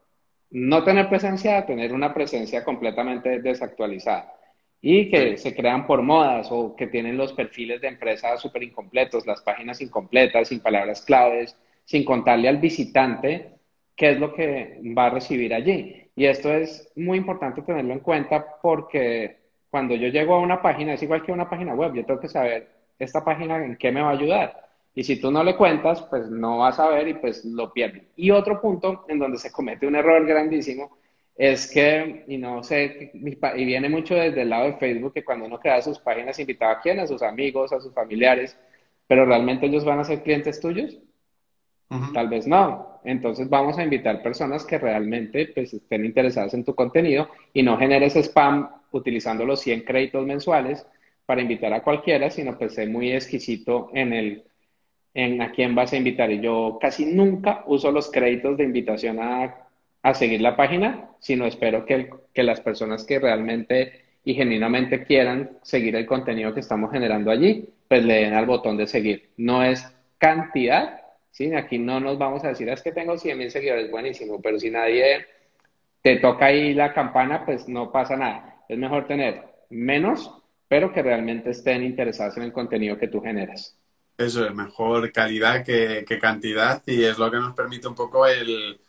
[0.51, 4.33] no tener presencia tener una presencia completamente desactualizada
[4.81, 9.27] y que se crean por modas o que tienen los perfiles de empresa súper incompletos,
[9.27, 13.55] las páginas incompletas, sin palabras claves, sin contarle al visitante
[13.97, 16.09] qué es lo que va a recibir allí.
[16.15, 19.39] Y esto es muy importante tenerlo en cuenta porque
[19.71, 22.29] cuando yo llego a una página, es igual que una página web, yo tengo que
[22.29, 24.68] saber esta página en qué me va a ayudar.
[24.99, 28.03] Y si tú no le cuentas, pues no vas a ver y pues lo pierdes.
[28.17, 30.99] Y otro punto en donde se comete un error grandísimo
[31.37, 35.47] es que, y no sé, y viene mucho desde el lado de Facebook, que cuando
[35.47, 38.59] uno crea sus páginas invitaba a quién, a sus amigos, a sus familiares,
[39.07, 40.99] pero realmente ellos van a ser clientes tuyos.
[42.13, 42.99] Tal vez no.
[43.05, 47.79] Entonces vamos a invitar personas que realmente pues, estén interesadas en tu contenido y no
[47.79, 50.85] generes spam utilizando los 100 créditos mensuales
[51.25, 54.48] para invitar a cualquiera, sino pues ser muy exquisito en el
[55.15, 56.31] en a quién vas a invitar.
[56.31, 59.69] Y yo casi nunca uso los créditos de invitación a,
[60.03, 65.59] a seguir la página, sino espero que, que las personas que realmente y genuinamente quieran
[65.63, 69.31] seguir el contenido que estamos generando allí, pues le den al botón de seguir.
[69.39, 69.83] No es
[70.19, 71.55] cantidad, ¿sí?
[71.55, 74.71] Aquí no nos vamos a decir, es que tengo 100 mil seguidores, buenísimo, pero si
[74.71, 75.25] nadie
[76.03, 78.65] te toca ahí la campana, pues no pasa nada.
[78.69, 80.31] Es mejor tener menos,
[80.69, 83.78] pero que realmente estén interesados en el contenido que tú generas.
[84.19, 88.81] Eso es, mejor calidad que, cantidad y es lo que nos permite un poco el,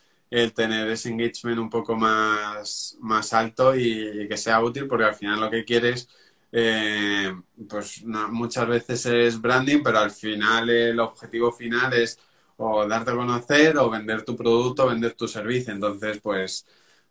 [0.55, 5.39] tener ese engagement un poco más, más alto y, que sea útil porque al final
[5.39, 6.09] lo que quieres,
[6.51, 7.31] eh,
[7.69, 12.19] pues muchas veces es branding, pero al final el objetivo final es
[12.57, 15.73] o darte a conocer o vender tu producto, vender tu servicio.
[15.73, 16.65] Entonces, pues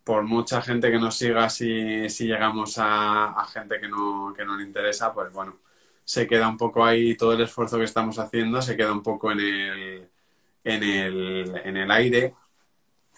[0.04, 4.44] por mucha gente que nos siga, si, si llegamos a, a gente que no, que
[4.44, 5.58] no le interesa, pues bueno,
[6.08, 9.30] se queda un poco ahí, todo el esfuerzo que estamos haciendo se queda un poco
[9.30, 10.08] en el,
[10.64, 12.32] en el, en el aire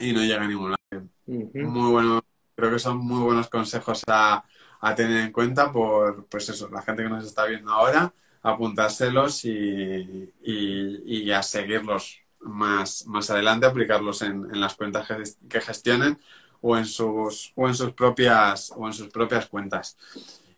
[0.00, 1.06] y no llega a ningún lado.
[1.24, 2.20] Muy bueno,
[2.56, 4.42] creo que son muy buenos consejos a,
[4.80, 9.44] a, tener en cuenta por, pues eso, la gente que nos está viendo ahora, apuntárselos
[9.44, 15.06] y, y, a seguirlos más, más adelante, aplicarlos en, en las cuentas
[15.48, 16.18] que gestionen
[16.60, 19.96] o en sus, o en sus propias, o en sus propias cuentas.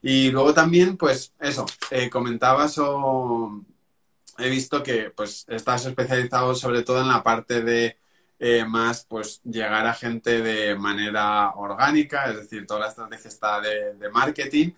[0.02, 3.62] Y luego también, pues eso, eh, comentabas o
[4.38, 7.98] he visto que pues estás especializado sobre todo en la parte de
[8.38, 13.60] eh, más pues llegar a gente de manera orgánica, es decir, toda la estrategia está
[13.60, 14.72] de, marketing,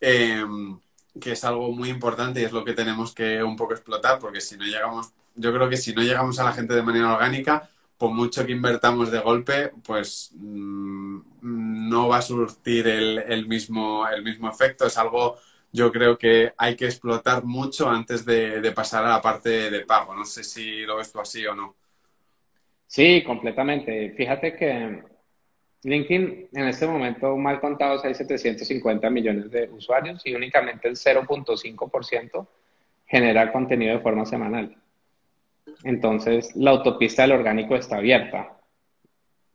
[0.00, 0.78] em,
[1.20, 4.40] que es algo muy importante y es lo que tenemos que un poco explotar, porque
[4.40, 7.68] si no llegamos, yo creo que si no llegamos a la gente de manera orgánica,
[7.96, 14.22] por mucho que invertamos de golpe, pues mm, no va a surtir el, mismo, el
[14.22, 14.86] mismo efecto.
[14.86, 15.36] Es algo,
[15.72, 20.14] yo creo que hay que explotar mucho antes de, pasar a la parte de pago.
[20.14, 21.76] No sé si lo ves tú así o no.
[22.86, 24.14] Sí, completamente.
[24.16, 25.02] Fíjate que
[25.82, 32.46] LinkedIn en este momento, mal contados, hay 750 millones de usuarios y únicamente el 0.5%
[33.06, 34.76] genera contenido de forma semanal.
[35.84, 38.57] Entonces, la autopista del orgánico está abierta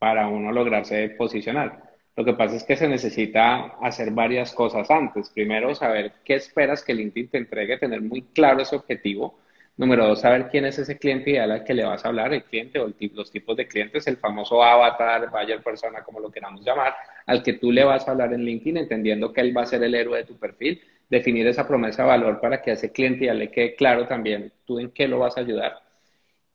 [0.03, 1.81] para uno lograrse posicionar.
[2.17, 5.29] Lo que pasa es que se necesita hacer varias cosas antes.
[5.29, 9.39] Primero, saber qué esperas que LinkedIn te entregue, tener muy claro ese objetivo.
[9.77, 12.43] Número dos, saber quién es ese cliente ideal al que le vas a hablar, el
[12.43, 16.93] cliente o los tipos de clientes, el famoso avatar, buyer persona, como lo queramos llamar,
[17.25, 19.81] al que tú le vas a hablar en LinkedIn, entendiendo que él va a ser
[19.83, 23.27] el héroe de tu perfil, definir esa promesa de valor para que a ese cliente
[23.27, 25.77] ya le quede claro también tú en qué lo vas a ayudar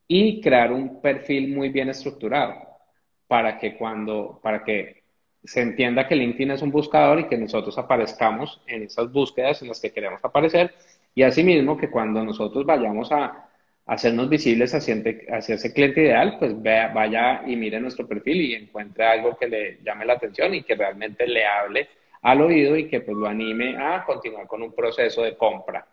[0.06, 2.67] y crear un perfil muy bien estructurado
[3.28, 5.02] para que cuando, para que
[5.44, 9.68] se entienda que LinkedIn es un buscador y que nosotros aparezcamos en esas búsquedas en
[9.68, 10.74] las que queremos aparecer
[11.14, 13.48] y asimismo que cuando nosotros vayamos a,
[13.88, 14.94] hacernos visibles hacia,
[15.54, 19.78] ese cliente ideal, pues vea, vaya y mire nuestro perfil y encuentre algo que le
[19.82, 21.88] llame la atención y que realmente le hable
[22.20, 25.86] al oído y que pues lo anime a continuar con un proceso de compra.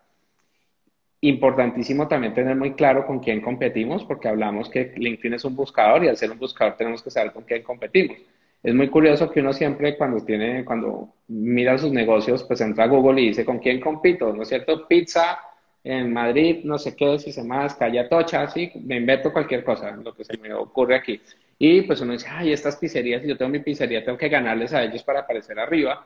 [1.26, 6.04] Importantísimo también tener muy claro con quién competimos, porque hablamos que LinkedIn es un buscador
[6.04, 8.18] y al ser un buscador tenemos que saber con quién competimos.
[8.62, 12.88] Es muy curioso que uno siempre cuando tiene, cuando mira sus negocios, pues entra a
[12.88, 14.88] Google y dice con quién compito, ¿no es cierto?
[14.88, 15.40] Pizza
[15.84, 19.96] en Madrid, no sé qué, si se más, calle Tocha, sí, me invento cualquier cosa,
[19.96, 21.20] lo que se me ocurre aquí.
[21.58, 24.74] Y pues uno dice, ay, estas pizzerías, si yo tengo mi pizzería, tengo que ganarles
[24.74, 26.06] a ellos para aparecer arriba.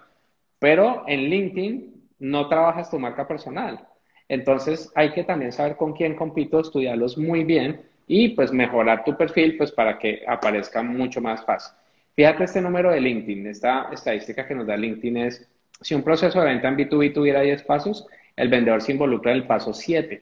[0.59, 3.85] Pero en LinkedIn no trabajas tu marca personal.
[4.29, 9.17] Entonces hay que también saber con quién compito, estudiarlos muy bien y pues mejorar tu
[9.17, 11.75] perfil pues para que aparezca mucho más fácil.
[12.15, 15.47] Fíjate este número de LinkedIn, esta estadística que nos da LinkedIn es,
[15.81, 19.37] si un proceso de venta en B2B tuviera 10 pasos, el vendedor se involucra en
[19.37, 20.21] el paso 7.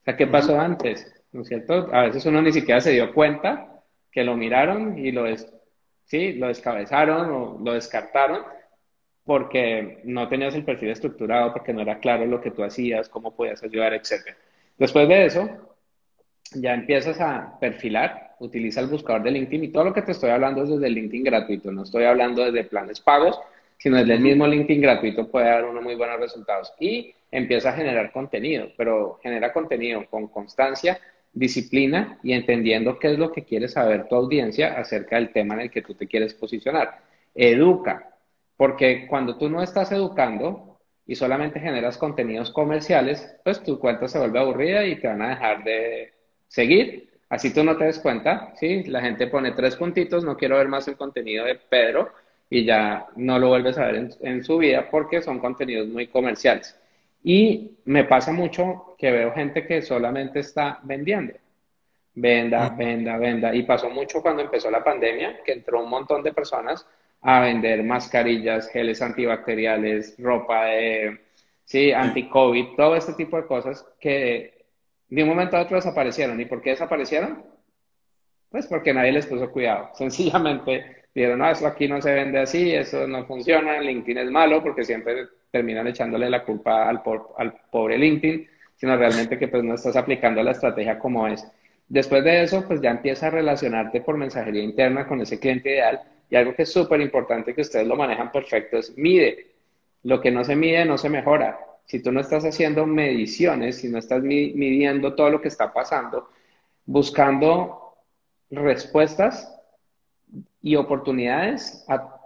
[0.00, 1.12] O sea, ¿qué pasó antes?
[1.32, 1.88] ¿No es cierto?
[1.92, 5.24] A veces uno ni siquiera se dio cuenta que lo miraron y lo,
[6.04, 8.42] sí, lo descabezaron o lo descartaron
[9.24, 13.34] porque no tenías el perfil estructurado, porque no era claro lo que tú hacías, cómo
[13.34, 14.36] podías ayudar, etc.
[14.78, 15.48] Después de eso,
[16.54, 20.30] ya empiezas a perfilar, utiliza el buscador de LinkedIn y todo lo que te estoy
[20.30, 23.38] hablando es desde el LinkedIn gratuito, no estoy hablando desde planes pagos,
[23.78, 27.74] sino desde el mismo LinkedIn gratuito puede dar unos muy buenos resultados y empieza a
[27.74, 31.00] generar contenido, pero genera contenido con constancia,
[31.32, 35.60] disciplina y entendiendo qué es lo que quiere saber tu audiencia acerca del tema en
[35.62, 37.00] el que tú te quieres posicionar.
[37.34, 38.11] Educa,
[38.56, 44.18] porque cuando tú no estás educando y solamente generas contenidos comerciales, pues tu cuenta se
[44.18, 46.12] vuelve aburrida y te van a dejar de
[46.48, 47.10] seguir.
[47.28, 48.84] Así tú no te des cuenta, ¿sí?
[48.84, 52.12] La gente pone tres puntitos, no quiero ver más el contenido de Pedro
[52.50, 56.08] y ya no lo vuelves a ver en, en su vida porque son contenidos muy
[56.08, 56.78] comerciales.
[57.24, 61.34] Y me pasa mucho que veo gente que solamente está vendiendo.
[62.14, 63.54] Venda, venda, venda.
[63.54, 66.86] Y pasó mucho cuando empezó la pandemia, que entró un montón de personas
[67.22, 71.20] a vender mascarillas, geles antibacteriales, ropa de,
[71.64, 74.66] sí, anti-COVID, todo este tipo de cosas que
[75.08, 76.40] de un momento a otro desaparecieron.
[76.40, 77.44] ¿Y por qué desaparecieron?
[78.50, 79.90] Pues porque nadie les puso cuidado.
[79.94, 84.62] Sencillamente dijeron, no, eso aquí no se vende así, eso no funciona, LinkedIn es malo,
[84.62, 87.02] porque siempre terminan echándole la culpa al,
[87.38, 91.46] al pobre LinkedIn, sino realmente que pues no estás aplicando la estrategia como es.
[91.88, 96.00] Después de eso, pues ya empieza a relacionarte por mensajería interna con ese cliente ideal
[96.32, 99.48] y algo que es súper importante que ustedes lo manejan perfecto es mide.
[100.02, 101.60] Lo que no se mide no se mejora.
[101.84, 106.30] Si tú no estás haciendo mediciones, si no estás midiendo todo lo que está pasando,
[106.86, 107.98] buscando
[108.50, 109.54] respuestas
[110.62, 112.16] y oportunidades a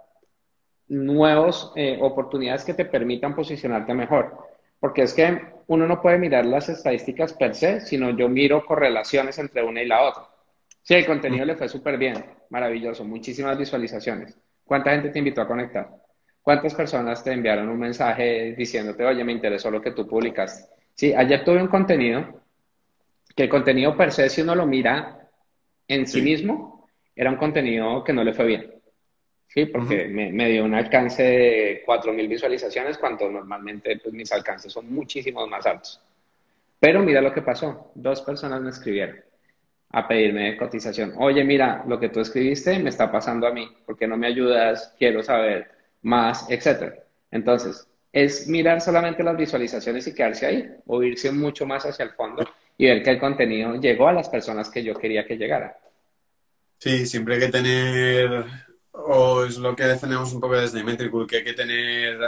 [0.87, 4.37] nuevas eh, oportunidades que te permitan posicionarte mejor.
[4.79, 9.37] porque es que uno no puede mirar las estadísticas per se, sino yo miro correlaciones
[9.37, 10.36] entre una y la otra.
[10.87, 12.15] Sí, el contenido le fue súper bien,
[12.49, 14.39] maravilloso, muchísimas visualizaciones.
[14.63, 15.89] ¿Cuánta gente te invitó a conectar?
[16.41, 20.73] ¿Cuántas personas te enviaron un mensaje diciéndote, oye, me interesó lo que tú publicaste?
[20.93, 22.41] Sí, ayer tuve un contenido,
[23.35, 25.29] que el contenido per se, si uno lo mira
[25.89, 28.73] en sí, mismo, era un contenido que no le fue bien.
[29.45, 34.89] Sí, porque me, dio un alcance de 4.000 visualizaciones cuando normalmente pues, mis alcances son
[34.93, 36.01] muchísimos más altos.
[36.79, 37.91] Pero mira lo que pasó.
[37.93, 39.26] Dos personas me escribieron
[39.89, 41.13] a pedirme cotización.
[41.17, 43.67] Oye, mira, lo que tú escribiste me está pasando a mí.
[43.85, 44.93] ¿Por qué no me ayudas?
[44.97, 45.71] Quiero saber
[46.01, 46.95] más, etcétera.
[47.31, 52.11] Entonces, es mirar solamente las visualizaciones y quedarse ahí, o irse mucho más hacia el
[52.11, 52.43] fondo
[52.77, 55.77] y ver que el contenido llegó a las personas que yo quería que llegara.
[56.79, 58.45] Sí, siempre hay que tener,
[58.91, 62.19] o es lo que defendemos un poco desde Metricool, que hay que tener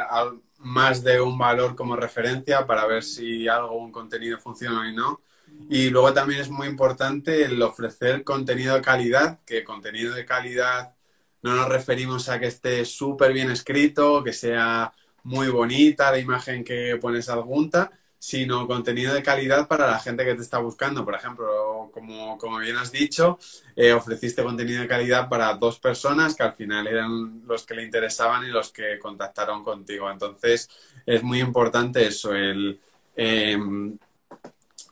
[0.58, 5.22] más de un valor como referencia para ver si algo, un contenido funciona o no.
[5.68, 10.94] Y luego también es muy importante el ofrecer contenido de calidad, que contenido de calidad
[11.42, 14.94] no nos referimos a que esté súper bien escrito, que sea
[15.24, 20.36] muy bonita la imagen que pones adjunta, sino contenido de calidad para la gente que
[20.36, 21.06] te está buscando.
[21.06, 23.40] Por ejemplo, como, como bien has dicho,
[23.76, 27.84] eh, ofreciste contenido de calidad para dos personas que al final eran los que le
[27.84, 30.12] interesaban y los que contactaron contigo.
[30.12, 30.70] Entonces,
[31.06, 32.80] es muy importante eso, el
[33.16, 33.98] em,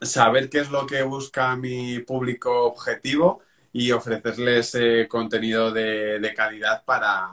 [0.02, 3.42] saber qué es lo que busca mi público objetivo
[3.74, 7.30] y ofrecerles eh, contenido de, calidad para,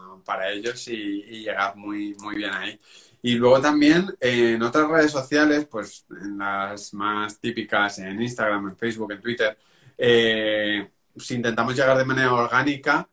[0.50, 2.78] ellos y, llegar muy, muy bien ahí.
[3.22, 8.76] Y luego también en otras redes sociales, pues en las más típicas, en Instagram, en
[8.76, 9.58] Facebook, en Twitter,
[9.96, 13.08] eh, si intentamos llegar de manera orgánica,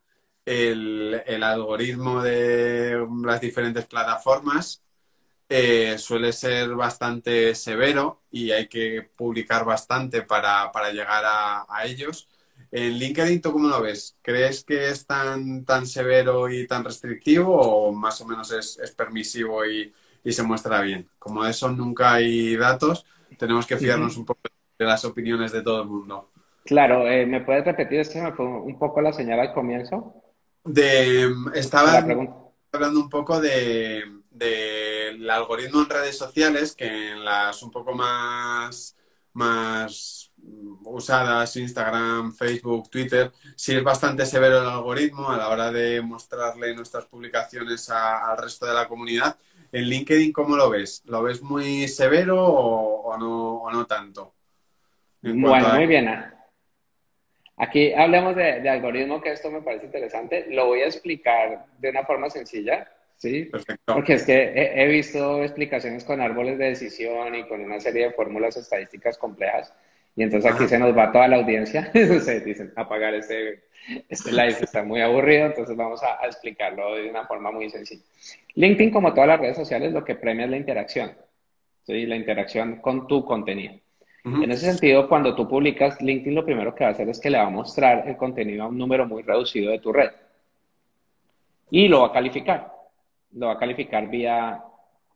[0.46, 4.82] el, el, algoritmo de las diferentes plataformas
[5.54, 12.30] eh, suele ser bastante severo y hay que publicar bastante para, llegar a, ellos.
[12.72, 14.16] ¿En LinkedIn tú cómo lo ves?
[14.22, 19.66] ¿Crees que es tan, tan severo y tan restrictivo o más o menos es, permisivo
[19.66, 21.10] y, se muestra bien?
[21.20, 23.06] Como de eso nunca hay datos,
[23.38, 24.40] tenemos que fiarnos un poco
[24.80, 26.32] de las opiniones de todo el mundo.
[26.64, 28.00] Claro, eh, ¿me puedes repetir?
[28.00, 30.16] Es me fue un poco la señal al comienzo.
[30.64, 31.98] De, estaba
[32.72, 38.96] hablando un poco de del algoritmo en redes sociales, que en las un poco más,
[39.34, 40.32] más
[40.86, 46.74] usadas, Instagram, Facebook, Twitter, sí es bastante severo el algoritmo a la hora de mostrarle
[46.74, 49.36] nuestras publicaciones al resto de la comunidad.
[49.72, 51.04] En LinkedIn, ¿cómo lo ves?
[51.06, 54.34] ¿Lo ves muy severo o, no, o no, tanto?
[55.22, 56.10] bueno, muy bien.
[57.58, 60.48] Aquí hablemos de, de algoritmo, que esto me parece interesante.
[60.50, 62.90] Lo voy a explicar de una forma sencilla
[63.22, 63.94] Sí, Perfecto.
[63.94, 68.14] porque es que he, visto explicaciones con árboles de decisión y con una serie de
[68.14, 69.72] fórmulas estadísticas complejas.
[70.16, 71.92] Y entonces aquí se nos va toda la audiencia.
[71.94, 73.66] se dicen, apagar este,
[74.10, 78.02] este live está muy aburrido, entonces vamos a, explicarlo de una forma muy sencilla.
[78.56, 81.12] LinkedIn, como todas las redes sociales, lo que premia es la interacción.
[81.84, 82.08] ¿sí?
[82.08, 83.76] La interacción con tu contenido.
[84.24, 87.30] En ese sentido, cuando tú publicas, LinkedIn lo primero que va a hacer es que
[87.30, 90.10] le va a mostrar el contenido a un número muy reducido de tu red.
[91.70, 92.81] Y lo va a calificar
[93.34, 94.64] lo va a calificar vía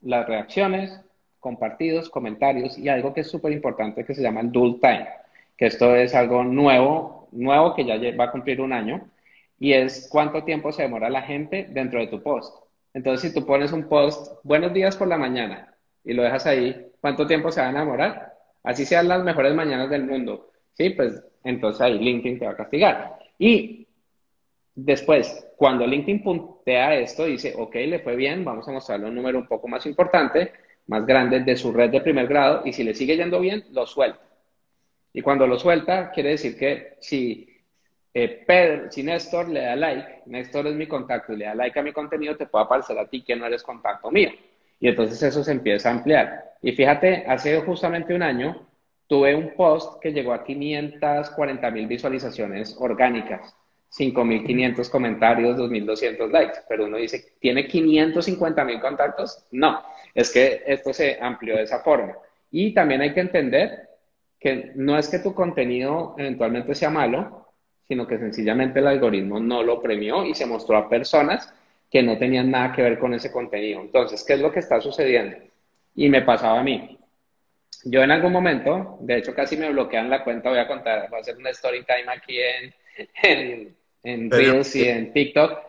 [0.02, 1.02] las reacciones,
[1.40, 5.08] compartidos, comentarios y algo que es súper importante que se llama el dual time,
[5.58, 9.08] que esto es algo nuevo, nuevo que ya va a cumplir un año
[9.60, 12.66] y es cuánto tiempo se demora la gente dentro de tu post.
[12.94, 15.76] Entonces, si tú pones un post, buenos días por la mañana,
[16.06, 18.34] y lo dejas ahí, ¿cuánto tiempo se van a demorar?
[18.64, 20.52] Así sean las mejores mañanas del mundo.
[20.74, 23.20] Sí, pues entonces ahí LinkedIn te va a castigar.
[23.38, 23.85] Y
[24.76, 29.40] Después, cuando LinkedIn puntea esto, dice, ok, le fue bien, vamos a mostrarle un número
[29.40, 30.52] un poco más importante,
[30.88, 33.88] más grande de su red de primer grado, y si le sigue yendo bien, lo
[33.88, 34.20] suelta.
[35.14, 37.48] Y cuando lo suelta, quiere decir que si
[38.14, 41.80] eh, Pedro, si Néstor le da like, Néstor es mi contacto y le da like
[41.80, 44.32] a mi contenido, te puede aparecer a ti que no eres contacto mío.
[44.82, 46.56] Y entonces eso se empieza a ampliar.
[46.62, 48.68] Y fíjate, hace justamente un año
[49.08, 53.56] tuve un post que llegó a 540 mil visualizaciones orgánicas
[53.98, 59.46] 5.500 comentarios, 2.200 likes, pero uno dice, ¿tiene 550.000 contactos?
[59.52, 59.82] No,
[60.14, 62.18] es que esto se amplió de esa forma.
[62.52, 63.90] Y también hay que entender
[64.40, 67.54] que no es que tu contenido eventualmente sea malo,
[67.88, 71.54] sino que sencillamente el algoritmo no lo premió y se mostró a personas
[71.90, 73.82] que no tenían nada que ver con ese contenido.
[73.82, 75.38] Entonces, ¿qué es lo que está sucediendo?
[75.96, 76.98] Y me pasaba a mí.
[77.86, 81.20] Yo en algún momento, de hecho casi me bloquean la cuenta, voy a contar, voy
[81.20, 82.74] a hacer una story time aquí en,
[83.24, 83.76] en,
[84.06, 85.60] en Reels y en TikTok.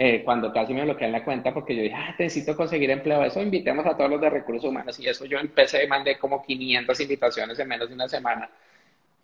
[0.00, 3.42] eh, cuando casi me bloquean la cuenta porque yo dije, ah, necesito conseguir empleo, eso
[3.42, 7.58] invitemos a todos los de recursos humanos y eso yo empecé, mandé como 500 invitaciones
[7.58, 8.48] en menos de una semana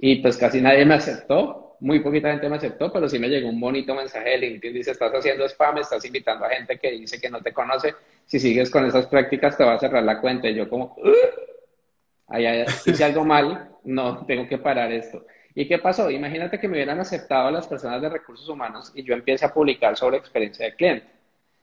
[0.00, 3.48] y pues casi nadie me aceptó, muy poquita gente me aceptó, pero sí me llegó
[3.50, 7.20] un bonito mensaje de LinkedIn, dice, estás haciendo spam, estás invitando a gente que dice
[7.20, 7.94] que no te conoce,
[8.26, 10.96] si sigues con esas prácticas te va a cerrar la cuenta y yo como,
[12.26, 15.24] ahí hice algo mal, no, tengo que parar esto.
[15.54, 16.10] ¿Y qué pasó?
[16.10, 19.96] Imagínate que me hubieran aceptado las personas de recursos humanos y yo empiece a publicar
[19.96, 21.06] sobre experiencia de cliente,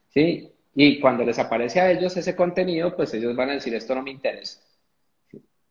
[0.10, 0.52] ¿sí?
[0.74, 4.02] Y cuando les aparece a ellos ese contenido, pues ellos van a decir, esto no
[4.02, 4.62] me interesa.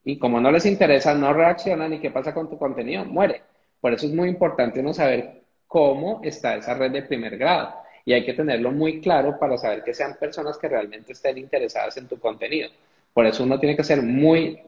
[0.04, 3.42] Y como no les interesa, no reaccionan y qué pasa con tu contenido, muere.
[3.80, 7.74] Por eso es muy importante uno saber cómo está esa red de primer grado.
[8.04, 11.96] Y hay que tenerlo muy claro para saber que sean personas que realmente estén interesadas
[11.96, 12.68] en tu contenido.
[13.14, 14.58] Por eso uno tiene que ser muy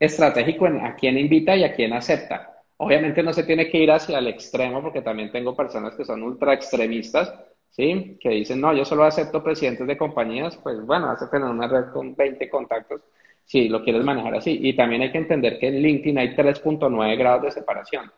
[0.00, 2.62] estratégico en a quién invita y a quién acepta.
[2.78, 6.22] Obviamente no se tiene que ir hacia el extremo porque también tengo personas que son
[6.22, 7.32] ultra extremistas,
[7.70, 8.16] ¿sí?
[8.18, 11.92] Que dicen, no, yo solo acepto presidentes de compañías, pues bueno, hace tener una red
[11.92, 13.02] con 20 contactos
[13.44, 14.58] si lo quieres manejar así.
[14.62, 18.10] Y también hay que entender que en LinkedIn hay 3.9 grados de separación.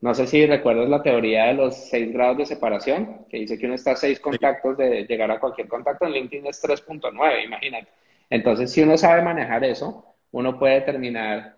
[0.00, 3.66] No sé si recuerdas la teoría de los 6 grados de separación, que dice que
[3.66, 6.06] uno está a 6 contactos de llegar a cualquier contacto.
[6.06, 7.88] En LinkedIn es 3.9, imagínate.
[8.30, 11.56] Entonces, si uno sabe manejar eso, uno puede terminar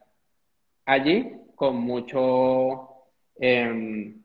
[0.85, 2.89] allí con mucho,
[3.37, 4.22] em,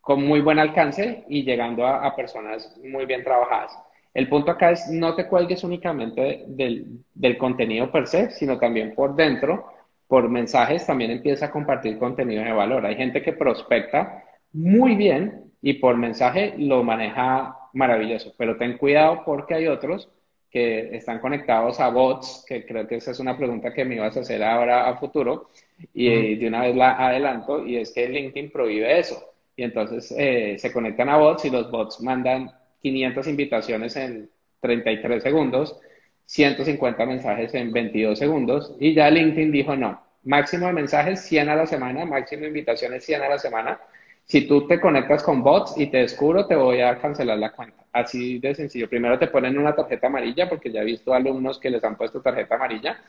[0.00, 3.76] con muy buen alcance y llegando a, personas muy bien trabajadas.
[4.14, 8.94] El punto acá es no te cuelgues únicamente del, del, contenido per se, sino también
[8.94, 9.66] por dentro,
[10.06, 12.86] por mensajes, también empieza a compartir contenido de valor.
[12.86, 19.22] Hay gente que prospecta muy bien y por mensaje lo maneja maravilloso, pero ten cuidado
[19.24, 20.08] porque hay otros
[20.56, 24.16] que están conectados a bots, que creo que esa es una pregunta que me ibas
[24.16, 25.50] a hacer ahora a futuro,
[25.92, 29.34] y de una vez la adelanto, y es que LinkedIn prohíbe eso.
[29.54, 32.50] Y entonces eh, se conectan a bots y los bots mandan
[32.80, 34.30] 500 invitaciones en
[34.60, 35.78] 33 segundos,
[36.24, 41.54] 150 mensajes en 22 segundos, y ya LinkedIn dijo no, máximo de mensajes 100 a
[41.54, 43.78] la semana, máximo de invitaciones 100 a la semana.
[44.26, 47.84] Si tú te conectas con bots y te descubro, te voy a cancelar la cuenta.
[47.92, 48.90] Así de sencillo.
[48.90, 52.20] Primero te ponen una tarjeta amarilla, porque ya he visto alumnos que les han puesto
[52.20, 53.00] tarjeta amarilla.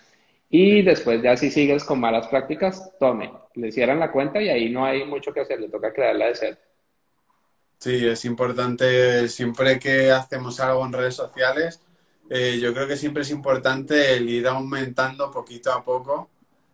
[0.49, 4.69] Y después ya si sigues con malas prácticas, tome, le cierran la cuenta y ahí
[4.69, 6.57] no hay mucho que hacer, le toca crearla de cero.
[7.79, 11.81] Sí, es importante, siempre que hacemos algo en redes sociales,
[12.29, 16.29] eh, yo creo que siempre es importante el ir aumentando poquito a poco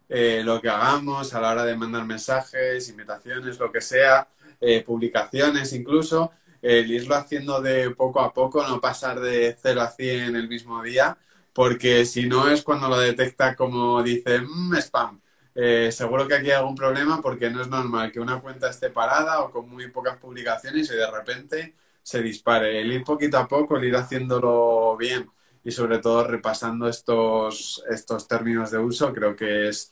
[0.10, 4.28] eh, lo que hagamos a la hora de mandar mensajes, invitaciones, lo que sea,
[4.60, 6.32] eh, publicaciones incluso,
[6.62, 10.82] el irlo haciendo de poco a poco, no pasar de 0 a 100 el mismo
[10.82, 11.18] día,
[11.54, 15.22] porque si no es cuando lo detecta como dice, mmm, spam.
[15.56, 18.90] Eh, seguro que aquí hay algún problema porque no es normal que una cuenta esté
[18.90, 22.82] parada o con muy pocas publicaciones y de repente se dispare.
[22.82, 25.30] El ir poquito a poco, el ir haciéndolo bien
[25.64, 29.92] y sobre todo repasando estos, estos términos de uso, creo que es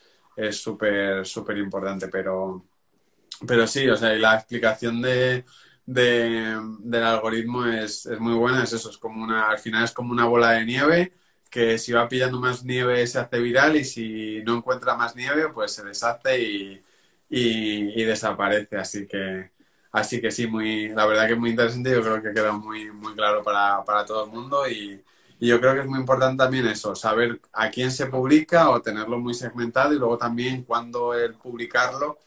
[0.51, 2.07] súper, súper importante.
[2.09, 2.65] Pero,
[3.47, 5.45] pero sí, o sea, la explicación de,
[5.85, 10.11] del algoritmo es, es, muy buena, es eso, es como una, al final es como
[10.11, 11.13] una bola de nieve
[11.49, 15.49] que si va pillando más nieve se hace viral y si no encuentra más nieve
[15.49, 16.81] pues se deshace y,
[17.29, 18.77] y, desaparece.
[18.77, 19.51] Así que,
[19.91, 22.91] así que sí, muy, la verdad que es muy interesante, yo creo que queda muy,
[22.91, 25.01] muy claro para, para todo el mundo y,
[25.41, 28.81] y yo creo que es muy importante también eso, saber a quién se publica o
[28.81, 32.19] tenerlo muy segmentado y luego también cuándo el publicarlo,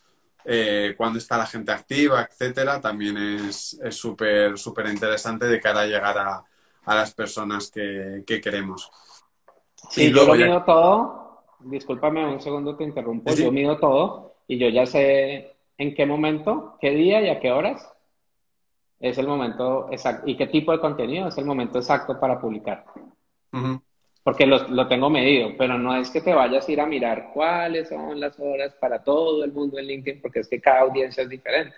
[0.45, 5.87] eh, cuándo está la gente activa, etcétera, también es súper, súper interesante de cara a
[5.87, 6.45] llegar a,
[6.85, 8.91] a las personas que, que queremos.
[9.89, 11.45] Sí, yo lo mido todo.
[11.61, 13.35] Discúlpame un segundo, te interrumpo.
[13.35, 17.53] Yo mido todo y yo ya sé en qué momento, qué día y a qué
[17.53, 17.94] horas
[19.05, 22.87] es el momento exacto y qué tipo de contenido es el momento exacto para publicar.
[24.23, 27.31] Porque lo, lo, tengo medido, pero no es que te vayas a ir a mirar
[27.35, 31.23] cuáles son las horas para todo el mundo en LinkedIn, porque es que cada audiencia
[31.23, 31.77] es diferente.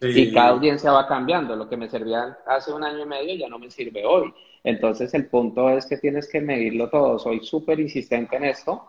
[0.00, 1.56] Y cada audiencia va cambiando.
[1.56, 4.32] Lo que me servía hace un año y medio ya no me sirve hoy.
[4.62, 7.18] Entonces el punto es que tienes que medirlo todo.
[7.18, 8.86] Soy súper insistente en esto.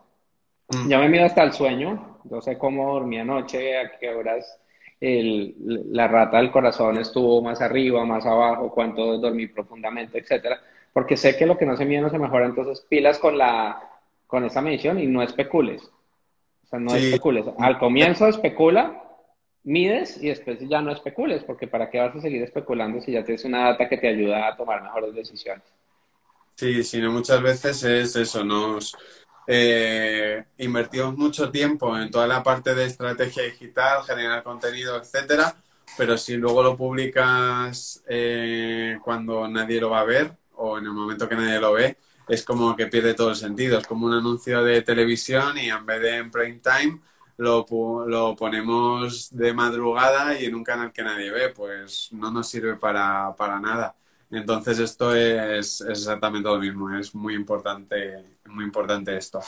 [0.88, 2.20] Ya me mido hasta el sueño.
[2.26, 4.60] Yo sé cómo dormí anoche, a qué horas
[5.04, 5.56] el,
[5.92, 10.62] la rata del corazón estuvo más arriba, más abajo, cuánto dormí profundamente, etcétera.
[10.94, 12.46] Porque sé que lo que no se mide no se mejora.
[12.46, 13.90] Entonces pilas con la
[14.28, 15.84] con esa medición y no especules.
[16.64, 17.46] O sea, no especules.
[17.60, 19.04] Al comienzo especula,
[19.64, 23.24] mides y después ya no especules, porque ¿para qué vas a seguir especulando si ya
[23.24, 25.64] tienes una data que te ayuda a tomar mejores decisiones?
[26.56, 28.96] Sí, sino muchas veces es eso, nos
[29.48, 35.56] eh, invertimos mucho tiempo en toda la parte de estrategia digital, generar contenido, etcétera,
[35.98, 40.92] pero si luego lo publicas eh, cuando nadie lo va a ver o en el
[40.92, 43.80] momento que nadie lo ve, es como que pierde todo el sentido.
[43.80, 47.02] Es como un anuncio de televisión y en vez de en prime time
[47.38, 47.66] lo,
[48.08, 52.76] lo ponemos de madrugada y en un canal que nadie ve, pues no nos sirve
[52.76, 53.96] para, para nada.
[54.34, 59.40] Entonces esto es, exactamente lo mismo, es muy importante, muy importante esto.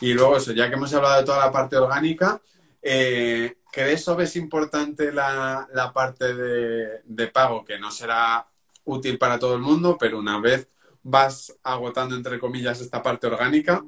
[0.00, 2.40] Y luego eso, ya que hemos hablado de toda la parte orgánica,
[2.82, 8.44] eh, ¿crees o ves importante la, la parte de, de, pago, que no será
[8.84, 10.68] útil para todo el mundo, pero una vez
[11.04, 13.84] vas agotando, entre comillas, esta parte orgánica,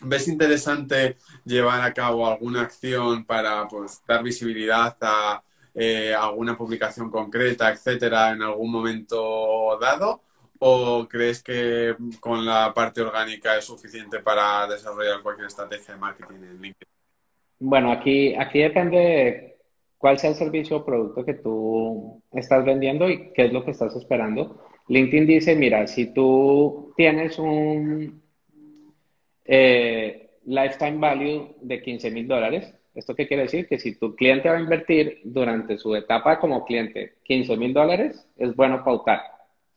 [0.00, 5.42] ¿ves interesante llevar a cabo alguna acción para pues, dar visibilidad a
[5.78, 10.22] eh, alguna publicación concreta, etcétera, en algún momento dado?
[10.58, 16.36] ¿O crees que con la parte orgánica es suficiente para desarrollar cualquier estrategia de marketing
[16.36, 16.88] en LinkedIn?
[17.58, 19.56] Bueno, aquí, aquí depende de
[19.98, 23.72] cuál sea el servicio o producto que tú estás vendiendo y qué es lo que
[23.72, 24.62] estás esperando.
[24.88, 28.22] LinkedIn dice, mira, si tú tienes un
[29.44, 33.68] eh, lifetime value de 15 mil dólares, ¿Esto qué quiere decir?
[33.68, 38.26] Que si tu cliente va a invertir durante su etapa como cliente 15 mil dólares,
[38.38, 39.20] es bueno pautar.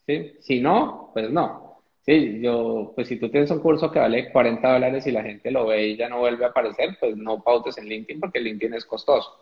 [0.08, 0.36] ¿sí?
[0.40, 1.82] Si no, pues no.
[2.06, 5.52] Sí, yo, pues si tú tienes un curso que vale 40 dólares y la gente
[5.52, 8.74] lo ve y ya no vuelve a aparecer, pues no pautes en LinkedIn porque LinkedIn
[8.74, 9.38] es costoso.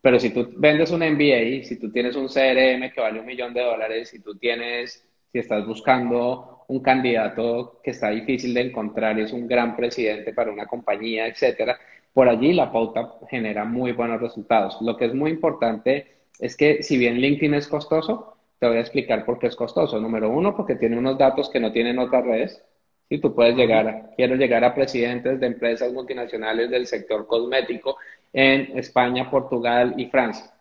[0.00, 3.52] Pero si tú vendes un MBA, si tú tienes un CRM que vale un millón
[3.52, 9.18] de dólares, si tú tienes, si estás buscando un candidato que está difícil de encontrar,
[9.18, 11.78] es un gran presidente para una compañía, etcétera,
[12.12, 14.78] por allí la pauta genera muy buenos resultados.
[14.80, 18.80] Lo que es muy importante es que si bien LinkedIn es costoso, te voy a
[18.80, 20.00] explicar por qué es costoso.
[20.00, 22.62] Número uno, porque tiene unos datos que no tienen otras redes.
[23.08, 27.96] Si tú puedes llegar, quiero llegar a presidentes de empresas multinacionales del sector cosmético
[28.32, 30.52] en España, Portugal y Francia,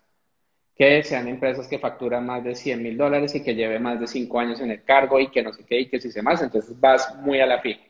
[0.75, 4.07] que sean empresas que facturan más de 100 mil dólares y que lleve más de
[4.07, 6.41] cinco años en el cargo y que no sé qué y que si se más,
[6.41, 7.81] entonces vas muy a la fija.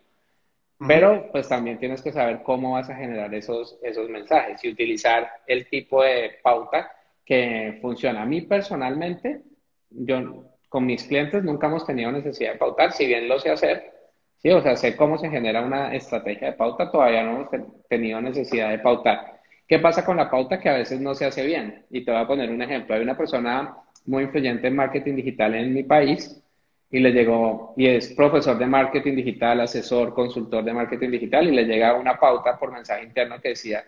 [0.86, 5.28] Pero pues también tienes que saber cómo vas a generar esos, esos mensajes y utilizar
[5.48, 6.92] el tipo de pauta
[7.26, 8.22] que funciona.
[8.22, 9.42] A mí personalmente,
[9.90, 13.92] yo con mis clientes nunca hemos tenido necesidad de pautar, si bien lo sé hacer,
[14.38, 17.50] sí, o sea, sé cómo se genera una estrategia de pauta, todavía no hemos
[17.90, 19.40] tenido necesidad de pautar.
[19.68, 21.86] ¿Qué pasa con la pauta que a veces no se hace bien?
[21.90, 22.96] Y te voy a poner un ejemplo.
[22.96, 23.76] Hay una persona
[24.06, 26.42] muy influyente en marketing digital en mi país
[26.90, 31.52] y le llegó, y es profesor de marketing digital, asesor, consultor de marketing digital, y
[31.52, 33.86] le llega una pauta por mensaje interno que decía,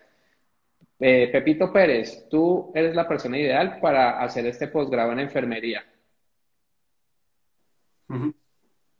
[0.98, 5.82] eh, Pepito Pérez, tú eres la persona ideal para hacer este posgrado en enfermería.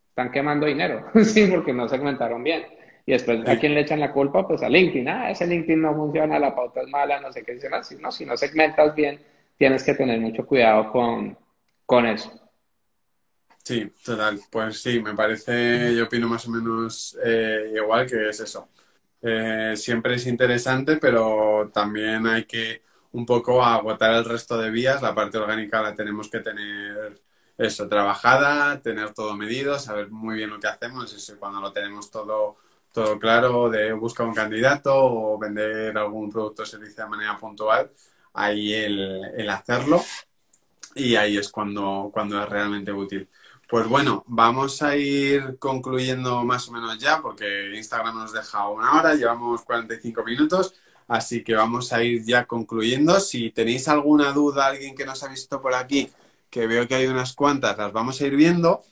[0.09, 2.65] Están quemando dinero, sí, porque no segmentaron bien.
[3.05, 4.47] Y después, ¿a quién le echan la culpa?
[4.47, 5.07] Pues a LinkedIn.
[5.09, 7.95] Ah, ese LinkedIn no funciona, la pauta es mala, no sé qué dicen así.
[7.95, 9.19] No, si no segmentas bien,
[9.57, 11.37] tienes que tener mucho cuidado con,
[11.85, 12.40] con eso.
[13.63, 14.39] Sí, total.
[14.49, 18.69] Pues sí, me parece, yo opino más o menos eh, igual que es eso.
[19.21, 25.01] Eh, siempre es interesante, pero también hay que un poco agotar el resto de vías.
[25.01, 27.21] La parte orgánica la tenemos que tener
[27.57, 31.29] eso, trabajada, tener todo medido, saber muy bien lo que hacemos.
[31.29, 32.57] Y cuando lo tenemos todo,
[32.91, 37.91] todo claro de buscar un candidato o vender algún producto o servicio de manera puntual,
[38.33, 40.01] ahí el, el hacerlo
[40.95, 43.29] y ahí es cuando, cuando es realmente útil.
[43.71, 48.99] Pues bueno, vamos a ir concluyendo más o menos ya, porque Instagram nos deja una
[48.99, 50.73] hora, llevamos 45 minutos,
[51.07, 53.17] así que vamos a ir ya concluyendo.
[53.21, 56.09] Si tenéis alguna duda, alguien que nos ha visto por aquí,
[56.49, 58.83] que veo que hay unas cuantas, las vamos a ir viendo.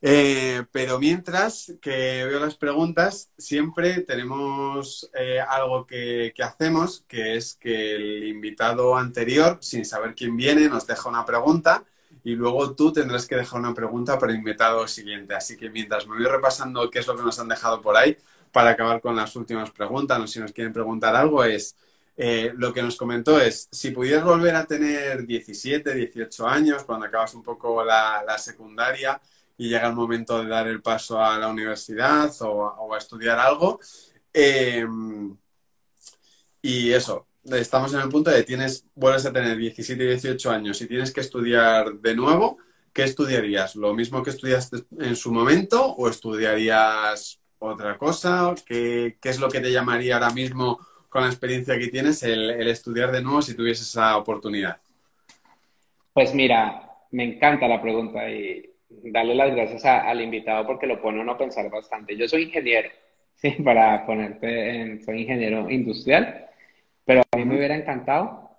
[0.00, 7.36] Eh, pero mientras que veo las preguntas, siempre tenemos eh, algo que, que, hacemos, que
[7.36, 11.84] es que el invitado anterior, sin saber quién viene, nos deja una pregunta
[12.24, 15.34] y luego tú tendrás que dejar una pregunta para el invitado siguiente.
[15.34, 18.16] Así que mientras me voy repasando qué es lo que nos han dejado por ahí,
[18.52, 21.76] para acabar con las últimas preguntas, sé si nos quieren preguntar algo, es
[22.16, 27.06] eh, lo que nos comentó es, si pudieras volver a tener 17, 18 años, cuando
[27.06, 29.20] acabas un poco la, secundaria
[29.56, 33.80] y llega el momento de dar el paso a la universidad o, a estudiar algo,
[34.34, 34.86] eh,
[36.62, 40.80] y eso, estamos en el punto de tienes, vuelves a tener 17 y 18 años
[40.80, 42.58] y tienes que estudiar de nuevo,
[42.92, 43.76] ¿qué estudiarías?
[43.76, 48.54] ¿Lo mismo que estudiaste en su momento o estudiarías otra cosa?
[48.66, 50.78] ¿Qué, es lo que te llamaría ahora mismo
[51.08, 54.78] con la experiencia que tienes el, estudiar de nuevo si tuvieses esa oportunidad?
[56.12, 61.20] Pues mira, me encanta la pregunta y darle las gracias al invitado porque lo pone
[61.20, 62.16] uno a pensar bastante.
[62.16, 62.90] Yo soy ingeniero,
[63.36, 66.49] sí, para ponerte en, soy ingeniero industrial
[67.10, 68.50] pero a mí me hubiera encantado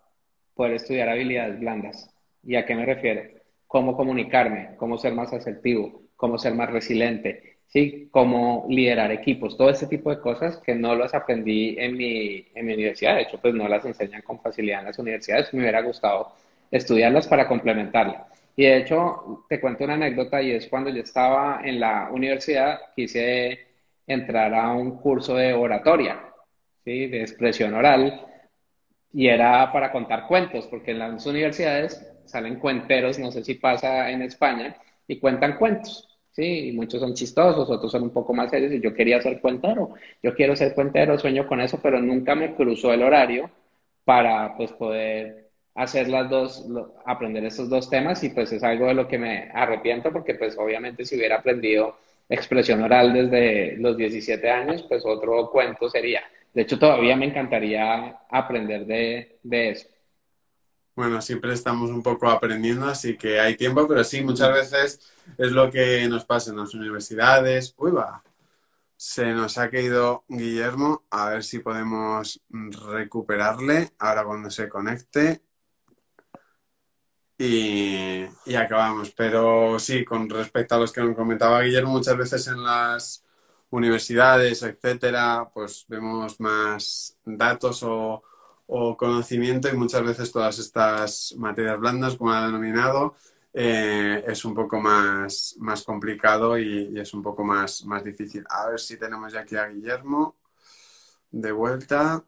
[0.56, 2.14] poder estudiar habilidades blandas.
[2.44, 3.22] ¿Y a qué me refiero?
[3.66, 8.10] Cómo comunicarme, cómo ser más asertivo, cómo ser más resiliente, ¿sí?
[8.12, 12.66] Cómo liderar equipos, todo ese tipo de cosas que no las aprendí en mi, en
[12.66, 13.16] mi universidad.
[13.16, 15.54] De hecho, pues no las enseñan con facilidad en las universidades.
[15.54, 16.34] Me hubiera gustado
[16.70, 18.26] estudiarlas para complementarlas.
[18.58, 22.82] Y de hecho, te cuento una anécdota y es cuando yo estaba en la universidad,
[22.98, 23.60] quise
[24.06, 26.20] entrar a un curso de oratoria,
[26.84, 27.08] ¿sí?
[27.08, 28.28] de expresión oral,
[29.14, 34.10] y era para contar cuentos, porque en las universidades salen cuenteros, no sé si pasa
[34.10, 34.76] en España,
[35.08, 36.08] y cuentan cuentos.
[36.32, 39.42] Sí, y muchos son chistosos, otros son un poco más serios, y yo quería ser
[39.42, 39.90] cuentero.
[40.24, 43.50] Yo quiero ser cuentero, sueño con eso, pero nunca me cruzó el horario
[44.04, 46.66] para pues poder hacer las dos,
[47.06, 50.58] aprender esos dos temas y pues es algo de lo que me arrepiento porque pues
[50.58, 51.96] obviamente si hubiera aprendido
[52.28, 56.22] expresión oral desde los 17 años, pues otro cuento sería.
[56.54, 59.88] De hecho, todavía me encantaría aprender de, de eso.
[60.96, 65.52] Bueno, siempre estamos un poco aprendiendo, así que hay tiempo, pero sí, muchas veces es
[65.52, 67.74] lo que nos pasa en las universidades.
[67.78, 68.24] Uy, va.
[68.96, 71.06] Se nos ha caído Guillermo.
[71.10, 75.42] A ver si podemos recuperarle ahora cuando se conecte
[77.38, 79.12] y, acabamos.
[79.12, 83.24] Pero sí, con respecto a los que nos comentaba Guillermo, muchas veces en las
[83.72, 88.24] universidades, etcétera, pues vemos más datos o,
[88.98, 93.16] conocimiento y muchas veces todas estas materias blandas, como ha denominado,
[93.54, 98.46] eh, es un poco más, más complicado y, es un poco más, más difícil.
[98.50, 100.38] A ver si tenemos ya aquí a Guillermo
[101.32, 102.24] de vuelta.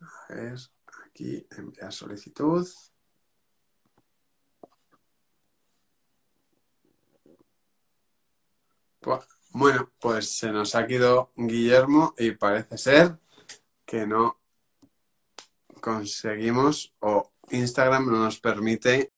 [0.00, 0.58] A ver
[1.06, 2.66] aquí enviar solicitud.
[9.50, 13.18] Bueno, pues se nos ha quedado Guillermo y parece ser
[13.84, 14.40] que no
[15.80, 19.12] conseguimos o Instagram no nos permite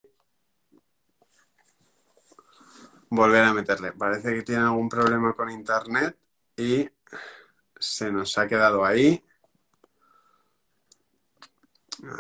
[3.11, 3.93] volver a meterle.
[3.93, 6.18] Parece que tiene algún problema con internet
[6.57, 6.89] y
[7.78, 9.24] se nos ha quedado ahí.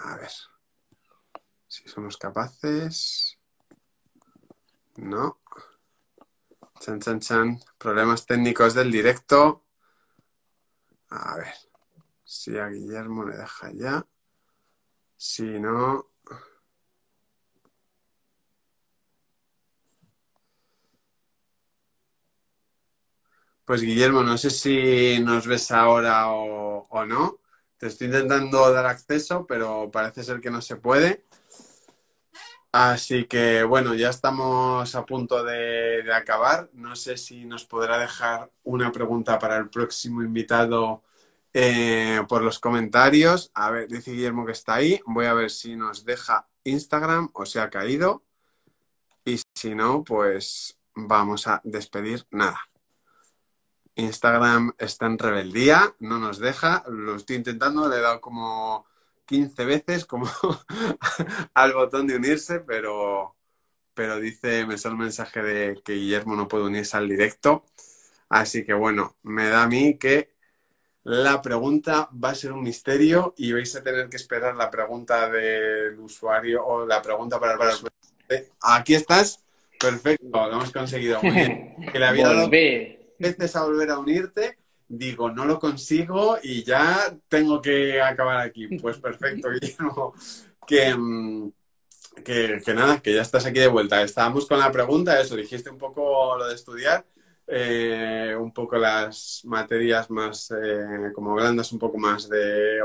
[0.04, 0.30] A ver.
[1.66, 3.38] Si somos capaces.
[4.96, 5.40] No.
[6.80, 7.58] Chan, chan, chan.
[7.78, 9.64] Problemas técnicos del directo.
[11.10, 11.54] A ver.
[12.24, 14.06] Si a Guillermo le deja ya.
[15.16, 16.10] Si no.
[23.64, 27.40] Pues Guillermo, no sé si nos ves ahora o, o no.
[27.76, 31.26] Te estoy intentando dar acceso, pero parece ser que no se puede.
[32.78, 36.68] Así que bueno, ya estamos a punto de, acabar.
[36.74, 41.02] No sé si nos podrá dejar una pregunta para el próximo invitado
[41.54, 43.50] eh, por los comentarios.
[43.54, 45.00] A ver, dice Guillermo que está ahí.
[45.06, 48.24] Voy a ver si nos deja Instagram o se ha caído.
[49.24, 52.60] Y si no, pues vamos a despedir nada.
[53.94, 58.84] Instagram está en rebeldía, no nos deja, lo estoy intentando, le he dado como
[59.26, 60.26] 15 veces como
[61.54, 63.36] al botón de unirse, pero,
[63.94, 67.64] pero dice, me sale un mensaje de que Guillermo no puede unirse al directo.
[68.28, 70.34] Así que bueno, me da a mí que
[71.04, 75.28] la pregunta va a ser un misterio y vais a tener que esperar la pregunta
[75.30, 78.48] del usuario o la pregunta para el...
[78.60, 79.44] Aquí estás.
[79.78, 81.22] Perfecto, lo hemos conseguido.
[81.22, 81.76] Muy bien.
[81.92, 84.58] Que le había dado veces a volver a unirte,
[84.88, 88.68] digo, no lo consigo y ya tengo que acabar aquí.
[88.78, 90.14] Pues perfecto, Guillermo.
[90.98, 91.48] Mm,
[92.24, 94.02] que, que, nada, que ya estás aquí de vuelta.
[94.02, 97.04] Estábamos con la pregunta, eso, dijiste un poco lo de estudiar,
[97.46, 102.80] eh, un poco las materias más eh, como blandas, un poco más de,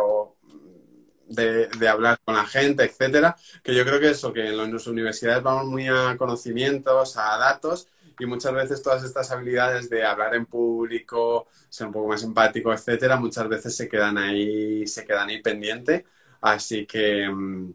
[1.28, 3.36] de, de, hablar con la gente, etcétera.
[3.64, 7.88] Que yo creo que eso, que en las universidades vamos muy a conocimientos, a datos,
[8.20, 12.74] y muchas veces todas estas habilidades de hablar en público, ser un poco más empático,
[12.74, 16.06] etcétera, muchas veces se quedan ahí, se quedan ahí pendiente.
[16.42, 17.74] Así que, mm,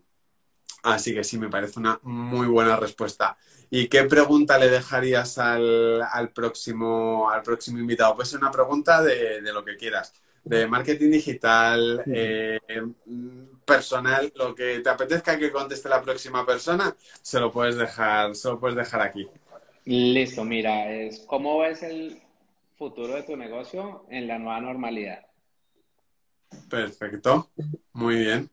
[0.85, 3.37] así que sí, me parece una muy buena respuesta.
[3.71, 8.15] ¿Y qué pregunta le dejarías al, al próximo, al próximo invitado?
[8.15, 10.13] Puede ser una pregunta de, de lo que quieras,
[10.45, 12.61] de marketing digital, eh,
[13.65, 18.49] personal, lo que te apetezca que conteste la próxima persona, se lo puedes dejar, se
[18.49, 19.29] lo puedes dejar aquí.
[19.87, 22.21] Listo, mira, es cómo ves el
[22.77, 25.25] futuro de tu negocio en la nueva normalidad.
[26.69, 27.51] Perfecto,
[27.93, 28.51] muy bien.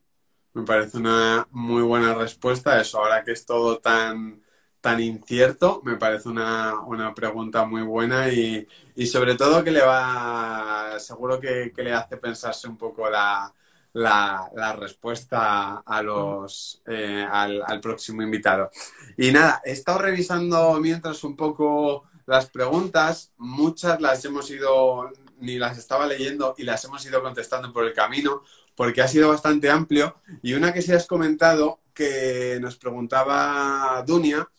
[0.54, 4.44] Me parece una muy buena respuesta eso, ahora que es todo tan,
[4.80, 6.76] tan incierto, me parece una,
[7.16, 8.68] pregunta muy buena y,
[9.08, 13.52] sobre todo que le va, seguro que, le hace pensarse un poco la,
[13.94, 18.72] respuesta a los, eh, al, al, próximo invitado.
[19.18, 25.58] Y nada, he estado revisando mientras un poco las preguntas, muchas las hemos ido, ni
[25.58, 28.44] las estaba leyendo y las hemos ido contestando por el camino,
[28.76, 30.16] porque ha sido bastante amplio.
[30.42, 34.50] Y una que sí has comentado, que nos preguntaba Dunia,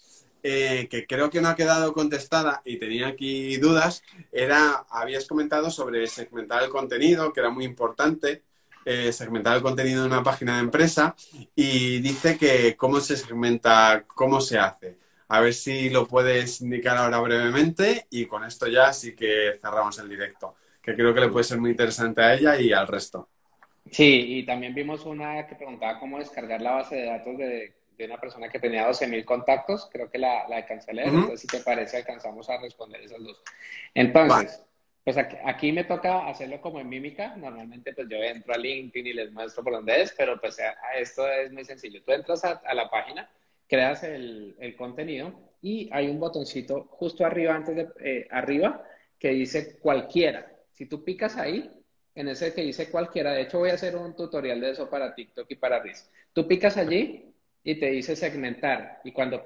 [0.42, 5.70] eh, que creo que no ha quedado contestada y tenía aquí dudas, era, habías comentado
[5.70, 8.44] sobre segmentar el contenido, que era muy importante,
[8.84, 11.14] eh, segmentar el contenido de una página de empresa,
[11.54, 14.98] y dice que cómo se segmenta, cómo se hace.
[15.28, 19.98] A ver si lo puedes indicar ahora brevemente y con esto ya sí que cerramos
[19.98, 23.28] el directo, que creo que le puede ser muy interesante a ella y al resto.
[23.90, 28.06] Sí, y también vimos una que preguntaba cómo descargar la base de datos de de
[28.06, 31.98] una persona que tenía 12.000 contactos, creo que la, la cancelé, entonces si te parece
[31.98, 33.42] alcanzamos a responder esas dos.
[33.94, 34.62] Entonces,
[35.04, 39.12] pues aquí, me toca hacerlo como en mímica, normalmente pues yo entro a LinkedIn y
[39.12, 40.56] les muestro por dónde es, pero pues
[40.98, 43.30] esto es muy sencillo, tú entras a, la página,
[43.68, 48.82] creas el, el, contenido y hay un botoncito justo arriba, antes de, eh, arriba,
[49.18, 50.50] que dice cualquiera.
[50.72, 51.70] Si tú picas ahí,
[52.14, 55.14] en ese que dice cualquiera, de hecho voy a hacer un tutorial de eso para
[55.14, 56.10] TikTok y para Riz.
[56.32, 59.00] Tú picas allí y te dice segmentar.
[59.04, 59.44] Y cuando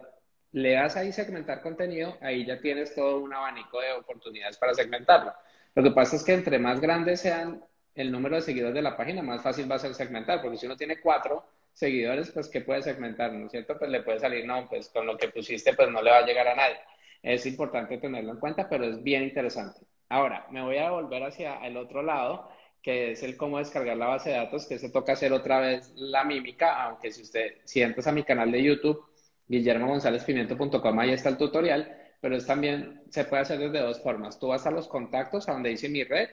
[0.52, 5.32] le das ahí segmentar contenido, ahí ya tienes todo un abanico de oportunidades para segmentarlo.
[5.78, 7.62] Lo que pasa es que entre más grandes sean
[7.94, 10.66] el número de seguidores de la página, más fácil va a ser segmentar, porque si
[10.66, 13.32] uno tiene cuatro seguidores, pues ¿qué puede segmentar?
[13.32, 13.78] ¿No es cierto?
[13.78, 16.26] Pues le puede salir, no, pues con lo que pusiste, pues no le va a
[16.26, 16.78] llegar a nadie.
[17.22, 19.78] Es importante tenerlo en cuenta, pero es bien interesante.
[20.08, 22.50] Ahora, me voy a volver hacia el otro lado
[22.82, 25.92] que es el cómo descargar la base de datos, que se toca hacer otra vez
[25.94, 29.04] la mímica, aunque si usted, si entras a mi canal de YouTube,
[29.46, 34.38] guillermogonzalezpimiento.com, ahí está el tutorial, pero es también, se puede hacer desde dos formas.
[34.38, 36.28] Tú vas a los contactos, a donde dice mi red,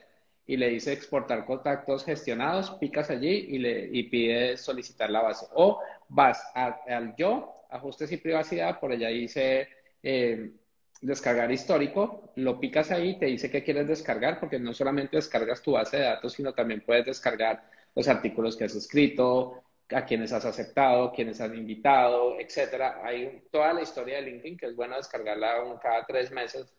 [0.46, 5.46] y le dice exportar contactos gestionados, picas allí y, le, y pides solicitar la base.
[5.54, 9.68] O vas al yo, ajustes y privacidad, por allá dice
[10.02, 10.52] eh,
[11.00, 15.72] descargar histórico, lo picas ahí, te dice que quieres descargar, porque no solamente descargas tu
[15.72, 17.64] base de datos, sino también puedes descargar
[17.94, 23.00] los artículos que has escrito, a quienes has aceptado, quienes has invitado, etcétera.
[23.04, 26.74] Hay toda la historia de LinkedIn que es bueno descargarla cada tres meses.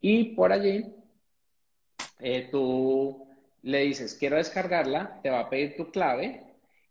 [0.00, 0.94] Y por allí,
[2.20, 3.28] eh, tú
[3.62, 6.42] le dices, quiero descargarla, te va a pedir tu clave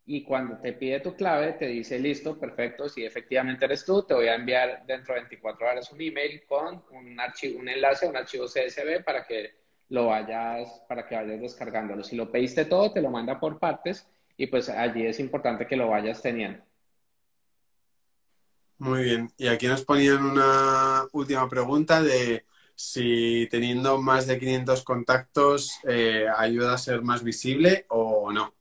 [0.06, 4.14] y cuando te pide tu clave, te dice, listo, perfecto, si efectivamente eres tú, te
[4.14, 8.18] voy a enviar dentro de 24 horas un email con un, archivo, un enlace, un
[8.18, 9.52] archivo CSV para que
[9.90, 12.04] lo vayas, para que vayas descargándolo.
[12.04, 14.08] Si lo pediste todo, te lo manda por partes
[14.42, 16.64] y pues allí es importante que lo vayas teniendo.
[18.80, 19.30] Muy bien.
[19.38, 26.26] Y aquí nos ponían una última pregunta de si teniendo más de 500 contactos eh,
[26.36, 28.52] ayuda a ser más visible o no.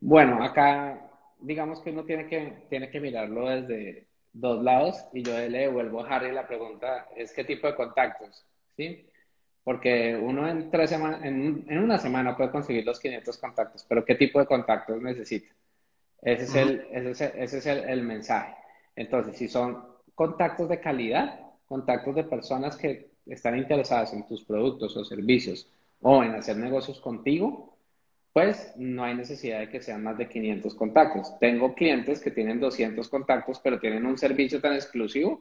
[0.00, 1.08] Bueno, acá
[1.38, 6.04] digamos que uno tiene que, tiene que mirarlo desde dos lados y yo le devuelvo
[6.04, 8.44] a Harry la pregunta, es qué tipo de contactos,
[8.76, 9.06] ¿sí?
[9.64, 14.14] Porque uno en, tres semanas, en, una semana puede conseguir los 500 contactos, pero ¿qué
[14.14, 15.48] tipo de contactos necesita?
[16.20, 18.54] Ese es, el, ese es, el, el mensaje.
[18.94, 19.82] Entonces, si son
[20.14, 25.66] contactos de calidad, contactos de personas que están interesadas en tus productos o servicios
[26.02, 27.74] o en hacer negocios contigo,
[28.34, 31.38] pues no hay necesidad de que sean más de 500 contactos.
[31.38, 35.40] Tengo clientes que tienen 200 contactos, pero tienen un servicio tan exclusivo,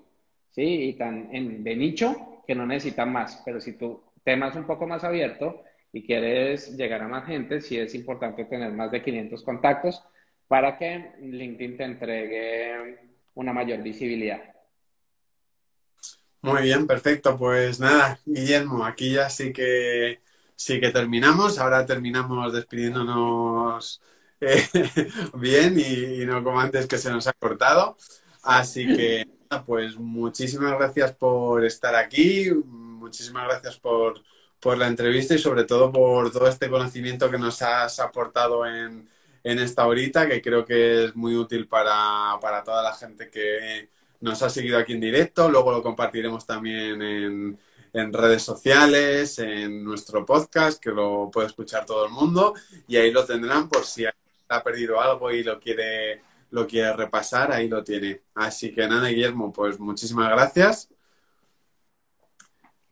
[0.51, 0.61] ¿sí?
[0.61, 1.31] Y tan
[1.63, 3.41] de nicho que no necesitan más.
[3.43, 7.61] Pero si tu tema es un poco más abierto y quieres llegar a más gente,
[7.61, 10.03] sí es importante tener más de 500 contactos
[10.47, 12.99] para que LinkedIn te entregue
[13.35, 14.41] una mayor visibilidad.
[16.41, 17.37] Muy bien, perfecto.
[17.37, 20.19] Pues nada, Guillermo, aquí ya sí que
[20.55, 21.57] sí que terminamos.
[21.57, 24.01] Ahora terminamos despidiéndonos
[24.41, 24.63] eh,
[25.35, 27.97] bien y, no como antes que se nos ha cortado.
[28.43, 29.25] Así que,
[29.65, 32.49] pues muchísimas gracias por estar aquí,
[33.03, 34.21] muchísimas gracias por,
[34.77, 39.09] la entrevista y sobre todo por todo este conocimiento que nos has aportado en,
[39.43, 43.89] en esta horita, que creo que es muy útil para, para toda la gente que
[44.21, 45.49] nos ha seguido aquí en directo.
[45.49, 47.59] Luego lo compartiremos también en
[47.93, 52.55] en redes sociales, en nuestro podcast, que lo puede escuchar todo el mundo,
[52.87, 57.51] y ahí lo tendrán por si ha perdido algo y lo quiere, lo quiere repasar,
[57.51, 58.21] ahí lo tiene.
[58.33, 60.89] Así que nada, Guillermo, pues muchísimas gracias.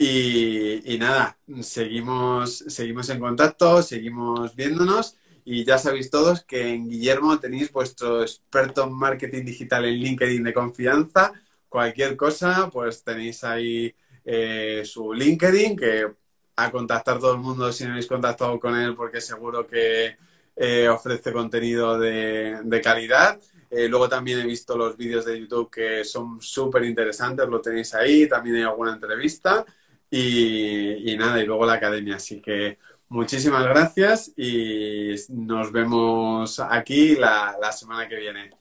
[0.04, 7.40] Y, nada, seguimos, seguimos en contacto, seguimos viéndonos y ya sabéis todos que en Guillermo
[7.40, 11.32] tenéis vuestro experto en marketing digital en LinkedIn de confianza
[11.70, 13.94] cualquier cosa, pues tenéis ahí
[14.26, 16.12] eh, su LinkedIn, que
[16.56, 20.18] a contactar todo el mundo si no habéis contactado con él, porque seguro que
[20.56, 23.40] eh, ofrece contenido de, calidad.
[23.70, 27.94] Eh, luego también he visto los vídeos de YouTube que son súper interesantes, lo tenéis
[27.94, 29.64] ahí, también hay alguna entrevista
[30.12, 32.18] y, nada, y luego la academia.
[32.18, 32.78] Así que
[33.10, 38.52] muchísimas gracias y nos vemos aquí la, semana que viene.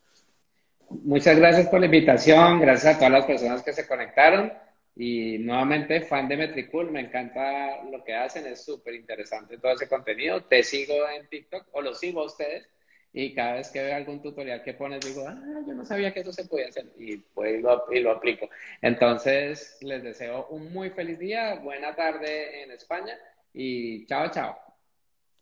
[0.89, 4.53] Muchas gracias por la invitación, gracias a todas las personas que se conectaron.
[4.97, 9.89] Y nuevamente, fan de Metricool, me encanta lo que hacen, es súper interesante todo ese
[9.89, 10.43] contenido.
[10.45, 12.69] Te sigo en TikTok o lo sigo a ustedes
[13.13, 15.37] y cada vez que veo algún tutorial que pones digo, ah,
[15.67, 18.49] yo no sabía que eso se podía hacer y, pues, lo, y lo aplico.
[18.81, 23.19] Entonces, les deseo un muy feliz día, buena tarde en España
[23.53, 24.57] y chao, chao.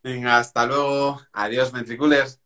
[0.03, 1.21] Venga, hasta luego.
[1.33, 2.41] Adiós, Metricoolers.